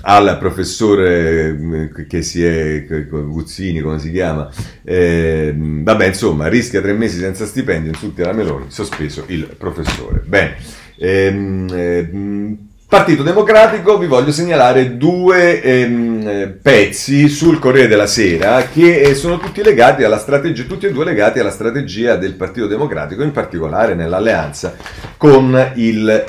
[0.03, 4.51] al professore eh, che si è Guzzini, come si chiama,
[4.83, 10.23] eh, vabbè, insomma, rischia tre mesi senza stipendio, insulti alla Meloni, sospeso il professore.
[10.25, 10.57] Bene,
[10.99, 12.59] ehm, ehm,
[12.93, 19.39] Partito Democratico, vi voglio segnalare due ehm, pezzi sul Corriere della Sera che eh, sono
[19.39, 23.95] tutti legati alla strategia, tutti e due legati alla strategia del Partito Democratico, in particolare
[23.95, 24.77] nell'alleanza
[25.17, 26.25] con il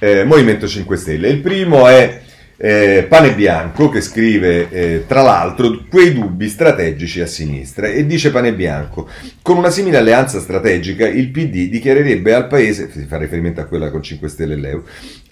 [0.00, 1.28] eh, Movimento 5 Stelle.
[1.28, 2.20] Il primo è
[2.64, 8.30] eh, Pane Bianco che scrive eh, tra l'altro quei dubbi strategici a sinistra e dice
[8.30, 9.08] Pane Bianco
[9.42, 13.90] con una simile alleanza strategica il PD dichiarerebbe al paese si fa riferimento a quella
[13.90, 14.84] con 5 Stelle e Leu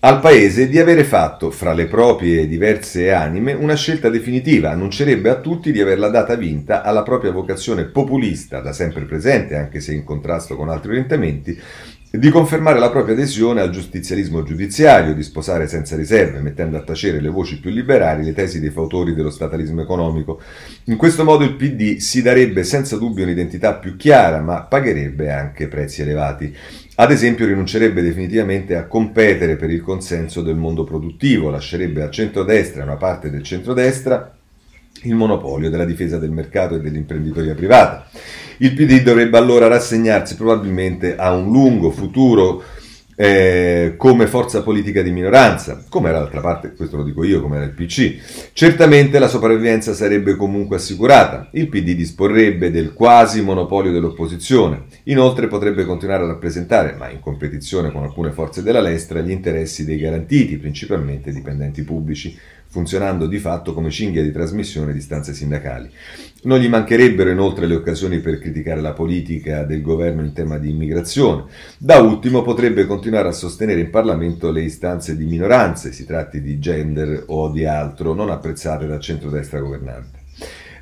[0.02, 4.70] al paese di avere fatto fra le proprie diverse anime una scelta definitiva.
[4.70, 9.80] Annuncerebbe a tutti di averla data vinta alla propria vocazione populista da sempre presente anche
[9.80, 11.60] se in contrasto con altri orientamenti
[12.12, 17.20] di confermare la propria adesione al giustizialismo giudiziario, di sposare senza riserve, mettendo a tacere
[17.20, 20.40] le voci più liberali, le tesi dei fautori dello statalismo economico.
[20.84, 25.68] In questo modo il PD si darebbe senza dubbio un'identità più chiara, ma pagherebbe anche
[25.68, 26.52] prezzi elevati.
[26.96, 32.82] Ad esempio rinuncerebbe definitivamente a competere per il consenso del mondo produttivo, lascerebbe al centrodestra
[32.82, 34.39] una parte del centrodestra
[35.02, 38.08] il monopolio della difesa del mercato e dell'imprenditoria privata.
[38.58, 42.62] Il PD dovrebbe allora rassegnarsi probabilmente a un lungo futuro
[43.22, 47.56] eh, come forza politica di minoranza, come era d'altra parte, questo lo dico io, come
[47.56, 48.50] era il PC.
[48.54, 55.84] Certamente la sopravvivenza sarebbe comunque assicurata, il PD disporrebbe del quasi monopolio dell'opposizione, inoltre potrebbe
[55.84, 60.56] continuare a rappresentare, ma in competizione con alcune forze della destra, gli interessi dei garantiti,
[60.56, 62.34] principalmente dipendenti pubblici,
[62.70, 65.90] funzionando di fatto come cinghia di trasmissione di stanze sindacali.
[66.42, 70.70] Non gli mancherebbero inoltre le occasioni per criticare la politica del governo in tema di
[70.70, 71.44] immigrazione.
[71.76, 76.58] Da ultimo potrebbe continuare a sostenere in Parlamento le istanze di minoranze, si tratti di
[76.58, 80.18] gender o di altro, non apprezzate dal centrodestra governante.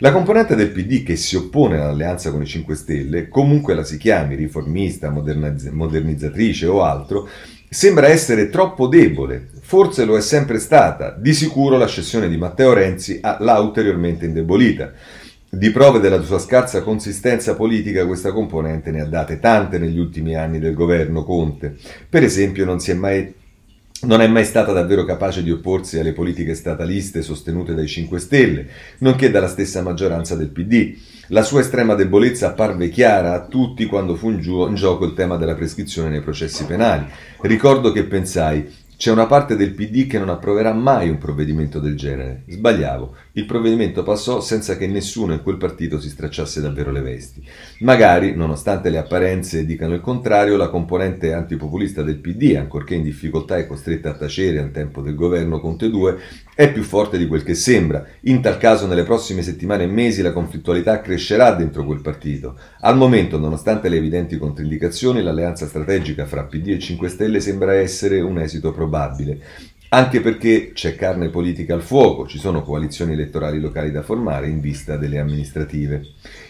[0.01, 3.97] La componente del PD che si oppone all'alleanza con i 5 Stelle, comunque la si
[3.97, 7.29] chiami riformista, modernizzatrice o altro,
[7.69, 12.73] sembra essere troppo debole, forse lo è sempre stata, di sicuro la scessione di Matteo
[12.73, 14.93] Renzi l'ha ulteriormente indebolita.
[15.51, 20.35] Di prove della sua scarsa consistenza politica questa componente ne ha date tante negli ultimi
[20.37, 21.75] anni del governo Conte.
[22.09, 23.35] Per esempio non, è mai,
[24.03, 28.67] non è mai stata davvero capace di opporsi alle politiche stataliste sostenute dai 5 Stelle,
[28.99, 30.97] nonché dalla stessa maggioranza del PD.
[31.29, 35.15] La sua estrema debolezza apparve chiara a tutti quando fu in, giu- in gioco il
[35.15, 37.07] tema della prescrizione nei processi penali.
[37.41, 41.97] Ricordo che pensai, c'è una parte del PD che non approverà mai un provvedimento del
[41.97, 42.43] genere.
[42.47, 43.15] Sbagliavo.
[43.39, 47.41] Il provvedimento passò senza che nessuno in quel partito si stracciasse davvero le vesti.
[47.83, 53.57] Magari, nonostante le apparenze dicano il contrario, la componente antipopulista del PD, ancorché in difficoltà
[53.57, 56.19] e costretta a tacere al tempo del governo Conte 2,
[56.53, 58.05] è più forte di quel che sembra.
[58.23, 62.59] In tal caso, nelle prossime settimane e mesi la conflittualità crescerà dentro quel partito.
[62.81, 68.21] Al momento, nonostante le evidenti controindicazioni, l'alleanza strategica fra PD e 5 Stelle sembra essere
[68.21, 69.41] un esito probabile.
[69.91, 74.61] Anche perché c'è carne politica al fuoco, ci sono coalizioni elettorali locali da formare in
[74.61, 76.07] vista delle amministrative.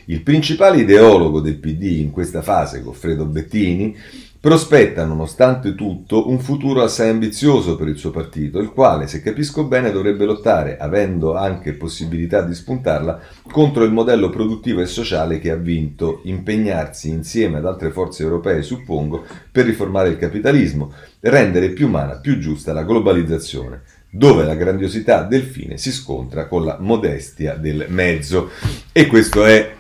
[0.06, 3.96] Il principale ideologo del PD in questa fase, Goffredo Bettini,
[4.40, 9.64] prospetta nonostante tutto un futuro assai ambizioso per il suo partito, il quale, se capisco
[9.64, 13.20] bene, dovrebbe lottare, avendo anche possibilità di spuntarla,
[13.50, 18.62] contro il modello produttivo e sociale che ha vinto, impegnarsi insieme ad altre forze europee,
[18.62, 25.22] suppongo, per riformare il capitalismo, rendere più umana, più giusta la globalizzazione dove la grandiosità
[25.22, 28.50] del fine si scontra con la modestia del mezzo.
[28.90, 29.74] E questo è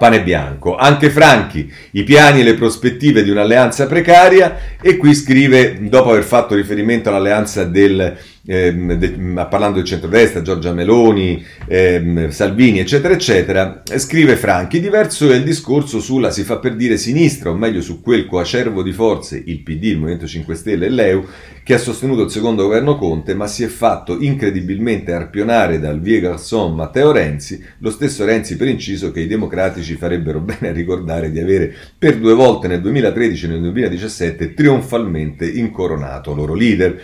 [0.00, 0.76] pane bianco.
[0.76, 6.24] Anche Franchi, i piani e le prospettive di un'alleanza precaria e qui scrive, dopo aver
[6.24, 8.16] fatto riferimento all'alleanza del
[8.46, 9.10] ehm, de,
[9.48, 16.00] parlando del centrodestra, Giorgia Meloni, ehm, Salvini, eccetera, eccetera, scrive Franchi, diverso è il discorso
[16.00, 19.84] sulla, si fa per dire, sinistra, o meglio su quel coacervo di forze, il PD,
[19.84, 21.26] il Movimento 5 Stelle e l'EU,
[21.62, 26.20] che ha sostenuto il secondo governo Conte, ma si è fatto incredibilmente arpionare dal vie
[26.20, 31.30] garçon Matteo Renzi, lo stesso Renzi per inciso che i democratici farebbero bene a ricordare
[31.30, 37.00] di avere per due volte nel 2013 e nel 2017 trionfalmente incoronato loro leader.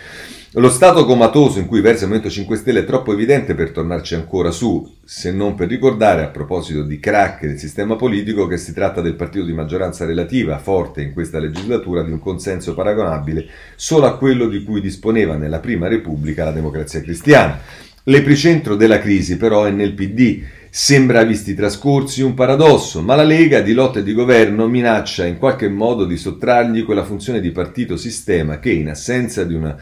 [0.59, 4.15] Lo stato comatoso in cui versa il Movimento 5 Stelle è troppo evidente per tornarci
[4.15, 8.73] ancora su, se non per ricordare, a proposito di crack del sistema politico, che si
[8.73, 13.45] tratta del partito di maggioranza relativa, forte in questa legislatura, di un consenso paragonabile
[13.75, 17.59] solo a quello di cui disponeva nella Prima Repubblica la democrazia cristiana.
[18.05, 20.41] L'epicentro della crisi però è nel PD.
[20.71, 25.37] Sembra visti trascorsi un paradosso, ma la Lega di lotta e di governo minaccia in
[25.37, 29.77] qualche modo di sottrargli quella funzione di partito sistema che, in assenza di una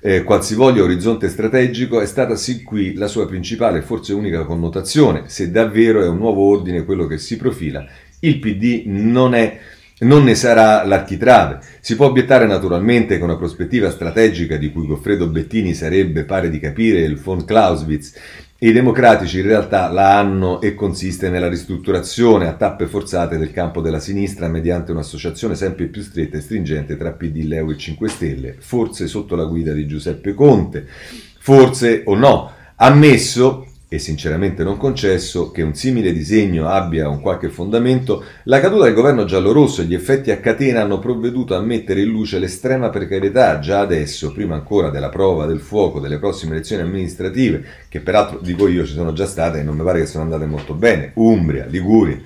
[0.00, 5.24] eh, qualsivoglia orizzonte strategico è stata sin qui la sua principale e forse unica connotazione.
[5.26, 7.86] Se davvero è un nuovo ordine quello che si profila,
[8.20, 9.58] il PD non è
[9.98, 11.60] non ne sarà l'architrave.
[11.80, 16.58] Si può obiettare naturalmente che una prospettiva strategica di cui Goffredo Bettini sarebbe, pare di
[16.58, 18.12] capire, il von Clausewitz
[18.58, 23.82] i democratici in realtà la hanno e consiste nella ristrutturazione a tappe forzate del campo
[23.82, 28.56] della sinistra mediante un'associazione sempre più stretta e stringente tra PD, Leo e 5 Stelle,
[28.58, 30.86] forse sotto la guida di Giuseppe Conte,
[31.38, 37.48] forse o no, ammesso e sinceramente non concesso che un simile disegno abbia un qualche
[37.48, 42.00] fondamento, la caduta del governo giallorosso e gli effetti a catena hanno provveduto a mettere
[42.00, 46.82] in luce l'estrema precarietà già adesso, prima ancora della prova del fuoco delle prossime elezioni
[46.82, 50.24] amministrative, che peraltro dico io ci sono già state e non mi pare che sono
[50.24, 52.18] andate molto bene, Umbria, Liguria.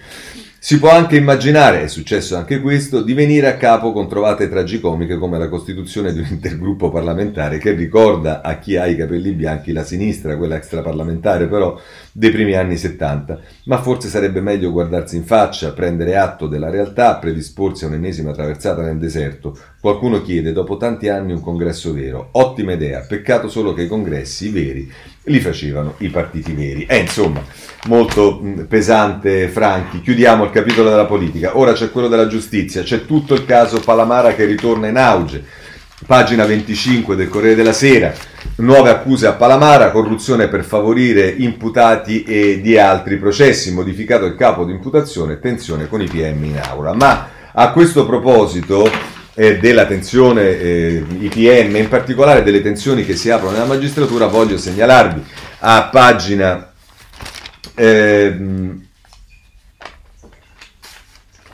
[0.62, 5.16] Si può anche immaginare, è successo anche questo, di venire a capo con trovate tragicomiche
[5.16, 9.72] come la costituzione di un intergruppo parlamentare che ricorda a chi ha i capelli bianchi
[9.72, 11.80] la sinistra, quella extraparlamentare però
[12.12, 13.40] dei primi anni 70.
[13.64, 18.82] Ma forse sarebbe meglio guardarsi in faccia, prendere atto della realtà, predisporsi a un'ennesima traversata
[18.82, 19.58] nel deserto.
[19.80, 22.28] Qualcuno chiede, dopo tanti anni, un congresso vero.
[22.32, 24.92] Ottima idea, peccato solo che i congressi veri
[25.30, 26.84] li facevano i partiti veri.
[26.84, 27.42] È insomma
[27.86, 30.00] molto pesante, Franchi.
[30.00, 31.56] Chiudiamo il capitolo della politica.
[31.56, 35.44] Ora c'è quello della giustizia, c'è tutto il caso Palamara che ritorna in auge.
[36.06, 38.12] Pagina 25 del Corriere della Sera,
[38.56, 44.64] nuove accuse a Palamara, corruzione per favorire imputati e di altri processi, modificato il capo
[44.64, 46.94] di imputazione, tensione con i PM in aula.
[46.94, 48.90] Ma a questo proposito
[49.34, 54.58] eh, della tensione eh, IPM, in particolare delle tensioni che si aprono nella magistratura, voglio
[54.58, 55.24] segnalarvi
[55.60, 56.72] a pagina
[57.74, 58.36] eh,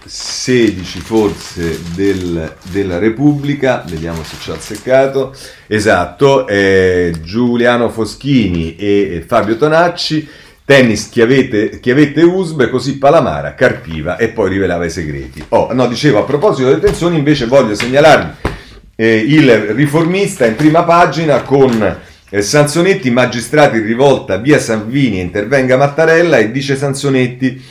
[0.06, 5.34] 16 forse del, della Repubblica, vediamo se ci ho azzeccato,
[5.66, 10.28] esatto, eh, Giuliano Foschini e Fabio Tonacci
[10.66, 15.44] Tennis chiavette, chiavette Usbe, così Palamara carpiva e poi rivelava i segreti.
[15.50, 18.54] Oh, no, dicevo, a proposito delle tensioni, invece voglio segnalarvi
[18.96, 21.96] eh, il riformista in prima pagina con
[22.28, 27.62] eh, Sansonetti, magistrati rivolta via Salvini, intervenga Mattarella e dice Sansonetti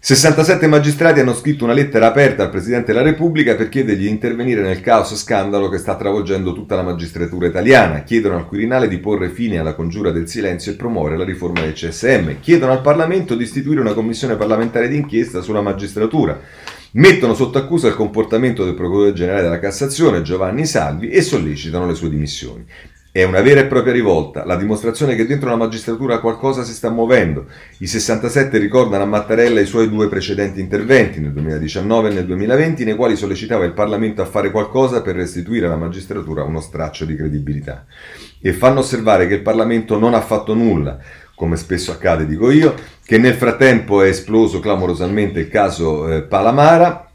[0.00, 4.62] 67 magistrati hanno scritto una lettera aperta al Presidente della Repubblica per chiedergli di intervenire
[4.62, 8.04] nel caos scandalo che sta travolgendo tutta la magistratura italiana.
[8.04, 11.72] Chiedono al Quirinale di porre fine alla congiura del silenzio e promuovere la riforma del
[11.72, 12.38] CSM.
[12.38, 16.40] Chiedono al Parlamento di istituire una commissione parlamentare d'inchiesta sulla magistratura.
[16.92, 21.94] Mettono sotto accusa il comportamento del Procuratore Generale della Cassazione Giovanni Salvi e sollecitano le
[21.94, 22.64] sue dimissioni.
[23.10, 26.90] È una vera e propria rivolta, la dimostrazione che dentro la magistratura qualcosa si sta
[26.90, 27.46] muovendo.
[27.78, 32.84] I 67 ricordano a Mattarella i suoi due precedenti interventi, nel 2019 e nel 2020,
[32.84, 37.16] nei quali sollecitava il Parlamento a fare qualcosa per restituire alla magistratura uno straccio di
[37.16, 37.86] credibilità.
[38.42, 40.98] E fanno osservare che il Parlamento non ha fatto nulla,
[41.34, 47.07] come spesso accade, dico io, che nel frattempo è esploso clamorosamente il caso eh, Palamara,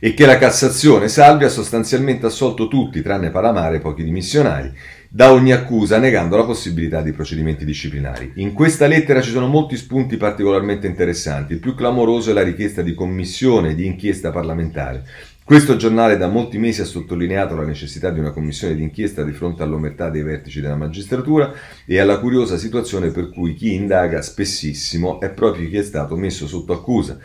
[0.00, 4.72] e che la Cassazione Salvi ha sostanzialmente assolto tutti, tranne Palamare e pochi dimissionari,
[5.10, 8.32] da ogni accusa negando la possibilità di procedimenti disciplinari.
[8.36, 11.54] In questa lettera ci sono molti spunti particolarmente interessanti.
[11.54, 15.04] Il più clamoroso è la richiesta di commissione di inchiesta parlamentare.
[15.48, 19.62] Questo giornale da molti mesi ha sottolineato la necessità di una commissione d'inchiesta di fronte
[19.62, 21.50] all'omertà dei vertici della magistratura
[21.86, 26.46] e alla curiosa situazione per cui chi indaga spessissimo è proprio chi è stato messo
[26.46, 27.18] sotto accusa.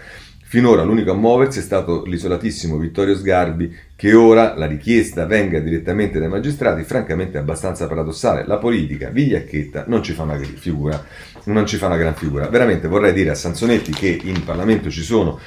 [0.53, 6.19] Finora l'unico a muoversi è stato l'isolatissimo Vittorio Sgarbi, che ora la richiesta venga direttamente
[6.19, 8.45] dai magistrati, francamente è abbastanza paradossale.
[8.45, 11.03] La politica, vigliacchetta, non ci fa una figura,
[11.45, 12.49] non ci fa una gran figura.
[12.49, 15.39] Veramente vorrei dire a Sansonetti che in Parlamento ci sono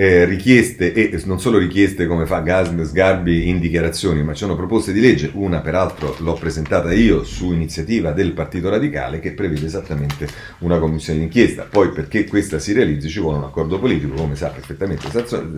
[0.00, 4.56] eh, richieste e non solo richieste come fa Gasm Sgarbi in dichiarazioni, ma ci sono
[4.56, 9.66] proposte di legge, una peraltro l'ho presentata io su iniziativa del Partito Radicale che prevede
[9.66, 10.26] esattamente
[10.60, 11.66] una commissione d'inchiesta.
[11.68, 15.06] Poi perché questa si realizzi ci vuole un accordo politico, come sa perfettamente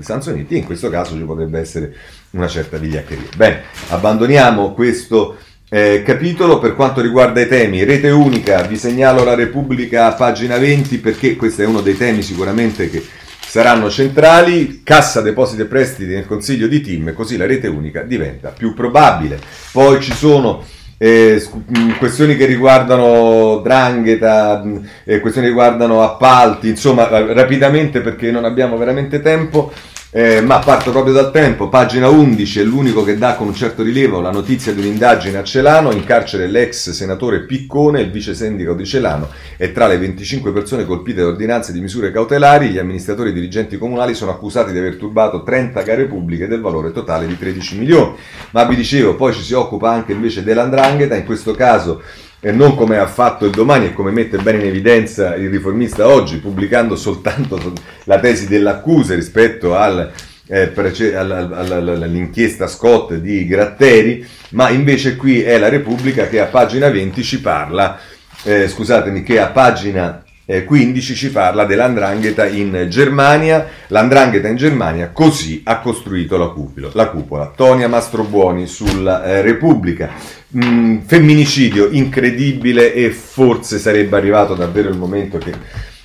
[0.01, 1.95] Sanzonetti, e in questo caso ci potrebbe essere
[2.31, 3.29] una certa vigliaccheria.
[3.37, 5.37] Bene, abbandoniamo questo
[5.69, 7.85] eh, capitolo per quanto riguarda i temi.
[7.85, 12.23] Rete unica, vi segnalo la Repubblica a pagina 20 perché questo è uno dei temi
[12.23, 13.21] sicuramente che
[13.53, 18.49] saranno centrali, cassa depositi e prestiti nel consiglio di team, così la rete unica diventa
[18.49, 19.39] più probabile.
[19.73, 20.65] Poi ci sono
[20.97, 21.47] eh,
[21.79, 28.47] mm, questioni che riguardano drangheta, mm, eh, questioni che riguardano appalti, insomma rapidamente perché non
[28.47, 29.71] abbiamo veramente tempo.
[30.15, 33.83] Eh, ma parto proprio dal tempo, pagina 11 è l'unico che dà con un certo
[33.83, 38.75] rilievo la notizia di un'indagine a Celano, in carcere l'ex senatore Piccone, il vice sindaco
[38.75, 43.31] di Celano, e tra le 25 persone colpite da ordinanze di misure cautelari, gli amministratori
[43.31, 47.39] e dirigenti comunali sono accusati di aver turbato 30 gare pubbliche del valore totale di
[47.39, 48.15] 13 milioni.
[48.51, 52.03] Ma vi dicevo, poi ci si occupa anche invece dell'andrangheta, in questo caso
[52.45, 56.09] e non come ha fatto il domani e come mette bene in evidenza il riformista
[56.09, 57.73] oggi, pubblicando soltanto
[58.05, 60.11] la tesi dell'accusa rispetto al,
[60.49, 60.73] eh,
[61.15, 67.41] all'inchiesta Scott di Gratteri, ma invece qui è la Repubblica che a pagina 20 ci
[67.41, 68.01] parla,
[68.43, 73.67] eh, scusatemi, che a pagina 15 ci parla dell'andrangheta in Germania.
[73.89, 76.91] L'andrangheta in Germania così ha costruito la cupola.
[76.93, 77.53] La cupola.
[77.55, 80.11] Tonia Mastrobuoni sulla eh, Repubblica.
[80.57, 85.55] Mm, femminicidio incredibile e forse sarebbe arrivato davvero il momento che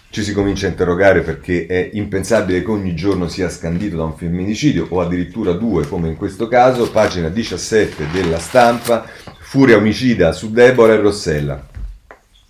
[0.10, 4.16] ci si comincia a interrogare perché è impensabile che ogni giorno sia scandito da un
[4.16, 6.90] femminicidio o addirittura due come in questo caso.
[6.90, 9.06] Pagina 17 della stampa.
[9.40, 11.76] Furia omicida su Deborah e Rossella.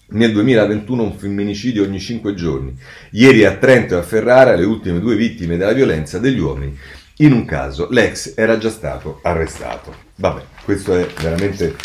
[0.10, 2.74] Nel 2021 un femminicidio ogni 5 giorni.
[3.12, 6.78] Ieri a Trento e a Ferrara le ultime due vittime della violenza degli uomini.
[7.18, 9.94] In un caso l'ex era già stato arrestato.
[10.16, 11.76] Vabbè, questo è veramente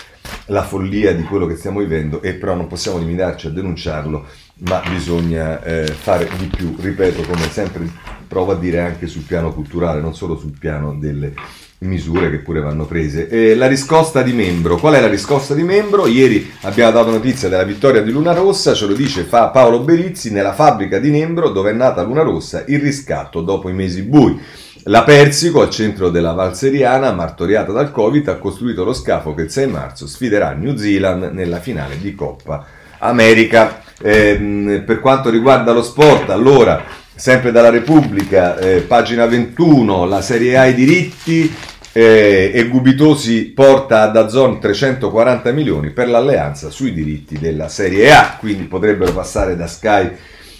[0.47, 4.25] la follia di quello che stiamo vivendo e però non possiamo limitarci a denunciarlo,
[4.59, 7.91] ma bisogna eh, fare di più, ripeto come sempre
[8.29, 11.35] provo a dire anche sul piano culturale, non solo sul piano delle
[11.83, 13.29] misure che pure vanno prese.
[13.29, 16.07] Eh, la riscossa di membro, qual è la riscossa di membro?
[16.07, 20.31] Ieri abbiamo dato notizia della vittoria di Luna Rossa, ce lo dice fa Paolo Berizzi,
[20.31, 24.41] nella fabbrica di Nembro dove è nata Luna Rossa, il riscatto dopo i mesi bui.
[24.87, 29.51] La Persico, al centro della Valseriana, martoriata dal Covid, ha costruito lo scafo che il
[29.51, 32.67] 6 marzo sfiderà New Zealand nella finale di Coppa
[32.99, 33.81] America.
[34.01, 36.83] Eh, per quanto riguarda lo sport, allora,
[37.23, 41.55] sempre dalla Repubblica, eh, pagina 21, la Serie A i diritti,
[41.93, 48.37] eh, e Gubitosi porta a Dazon 340 milioni per l'alleanza sui diritti della Serie A,
[48.41, 50.11] quindi potrebbero passare da Sky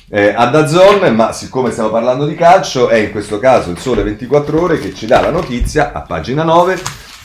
[0.09, 4.05] eh, a Dazon, ma siccome stiamo parlando di calcio è in questo caso il Sole
[4.05, 6.81] 24 Ore che ci dà la notizia a pagina 9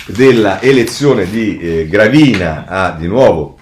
[0.08, 3.60] della elezione di eh, Gravina a di nuovo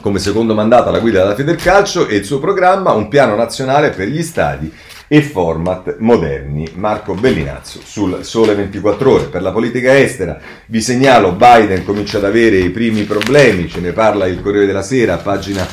[0.00, 4.08] come secondo mandato alla guida della Federcalcio e il suo programma un piano nazionale per
[4.08, 4.72] gli stadi
[5.08, 6.68] e format moderni.
[6.74, 9.24] Marco Bellinazzo sul Sole 24 Ore.
[9.24, 13.92] Per la politica estera vi segnalo Biden comincia ad avere i primi problemi, ce ne
[13.92, 15.66] parla il Corriere della Sera, pagina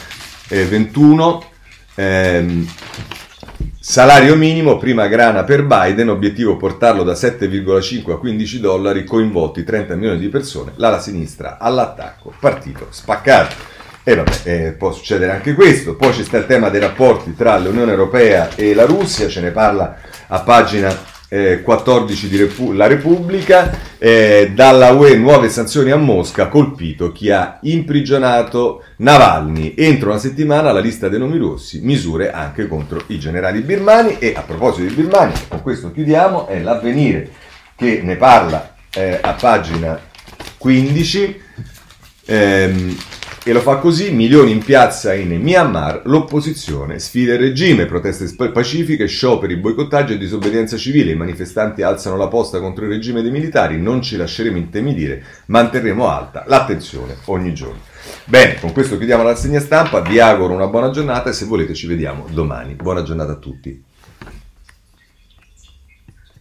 [0.50, 1.44] eh, 21.
[1.96, 2.66] Eh,
[3.80, 9.96] salario minimo, prima grana per Biden, obiettivo portarlo da 7,5 a 15 dollari, coinvolti 30
[9.96, 13.73] milioni di persone, l'ala sinistra all'attacco, partito spaccato.
[14.04, 15.96] E vabbè, eh, può succedere anche questo.
[15.96, 19.98] Poi sta il tema dei rapporti tra l'Unione Europea e la Russia, ce ne parla
[20.28, 23.92] a pagina eh, 14 di Repu- La Repubblica.
[23.98, 29.74] Eh, dalla UE nuove sanzioni a Mosca, colpito chi ha imprigionato Navalny.
[29.78, 34.18] Entro una settimana la lista dei nomi rossi, misure anche contro i generali birmani.
[34.20, 37.30] E a proposito di Birmania, con questo chiudiamo, è l'avvenire
[37.76, 40.00] che ne parla eh, a pagina
[40.58, 41.42] 15.
[42.26, 42.98] Ehm,
[43.46, 49.06] e lo fa così, milioni in piazza in Myanmar, l'opposizione sfida il regime, proteste pacifiche,
[49.06, 53.82] scioperi, boicottaggio e disobbedienza civile, i manifestanti alzano la posta contro il regime dei militari,
[53.82, 57.82] non ci lasceremo intimidire, manterremo alta l'attenzione ogni giorno.
[58.24, 61.74] Bene, con questo chiudiamo la rassegna stampa, vi auguro una buona giornata e se volete
[61.74, 62.76] ci vediamo domani.
[62.76, 63.92] Buona giornata a tutti.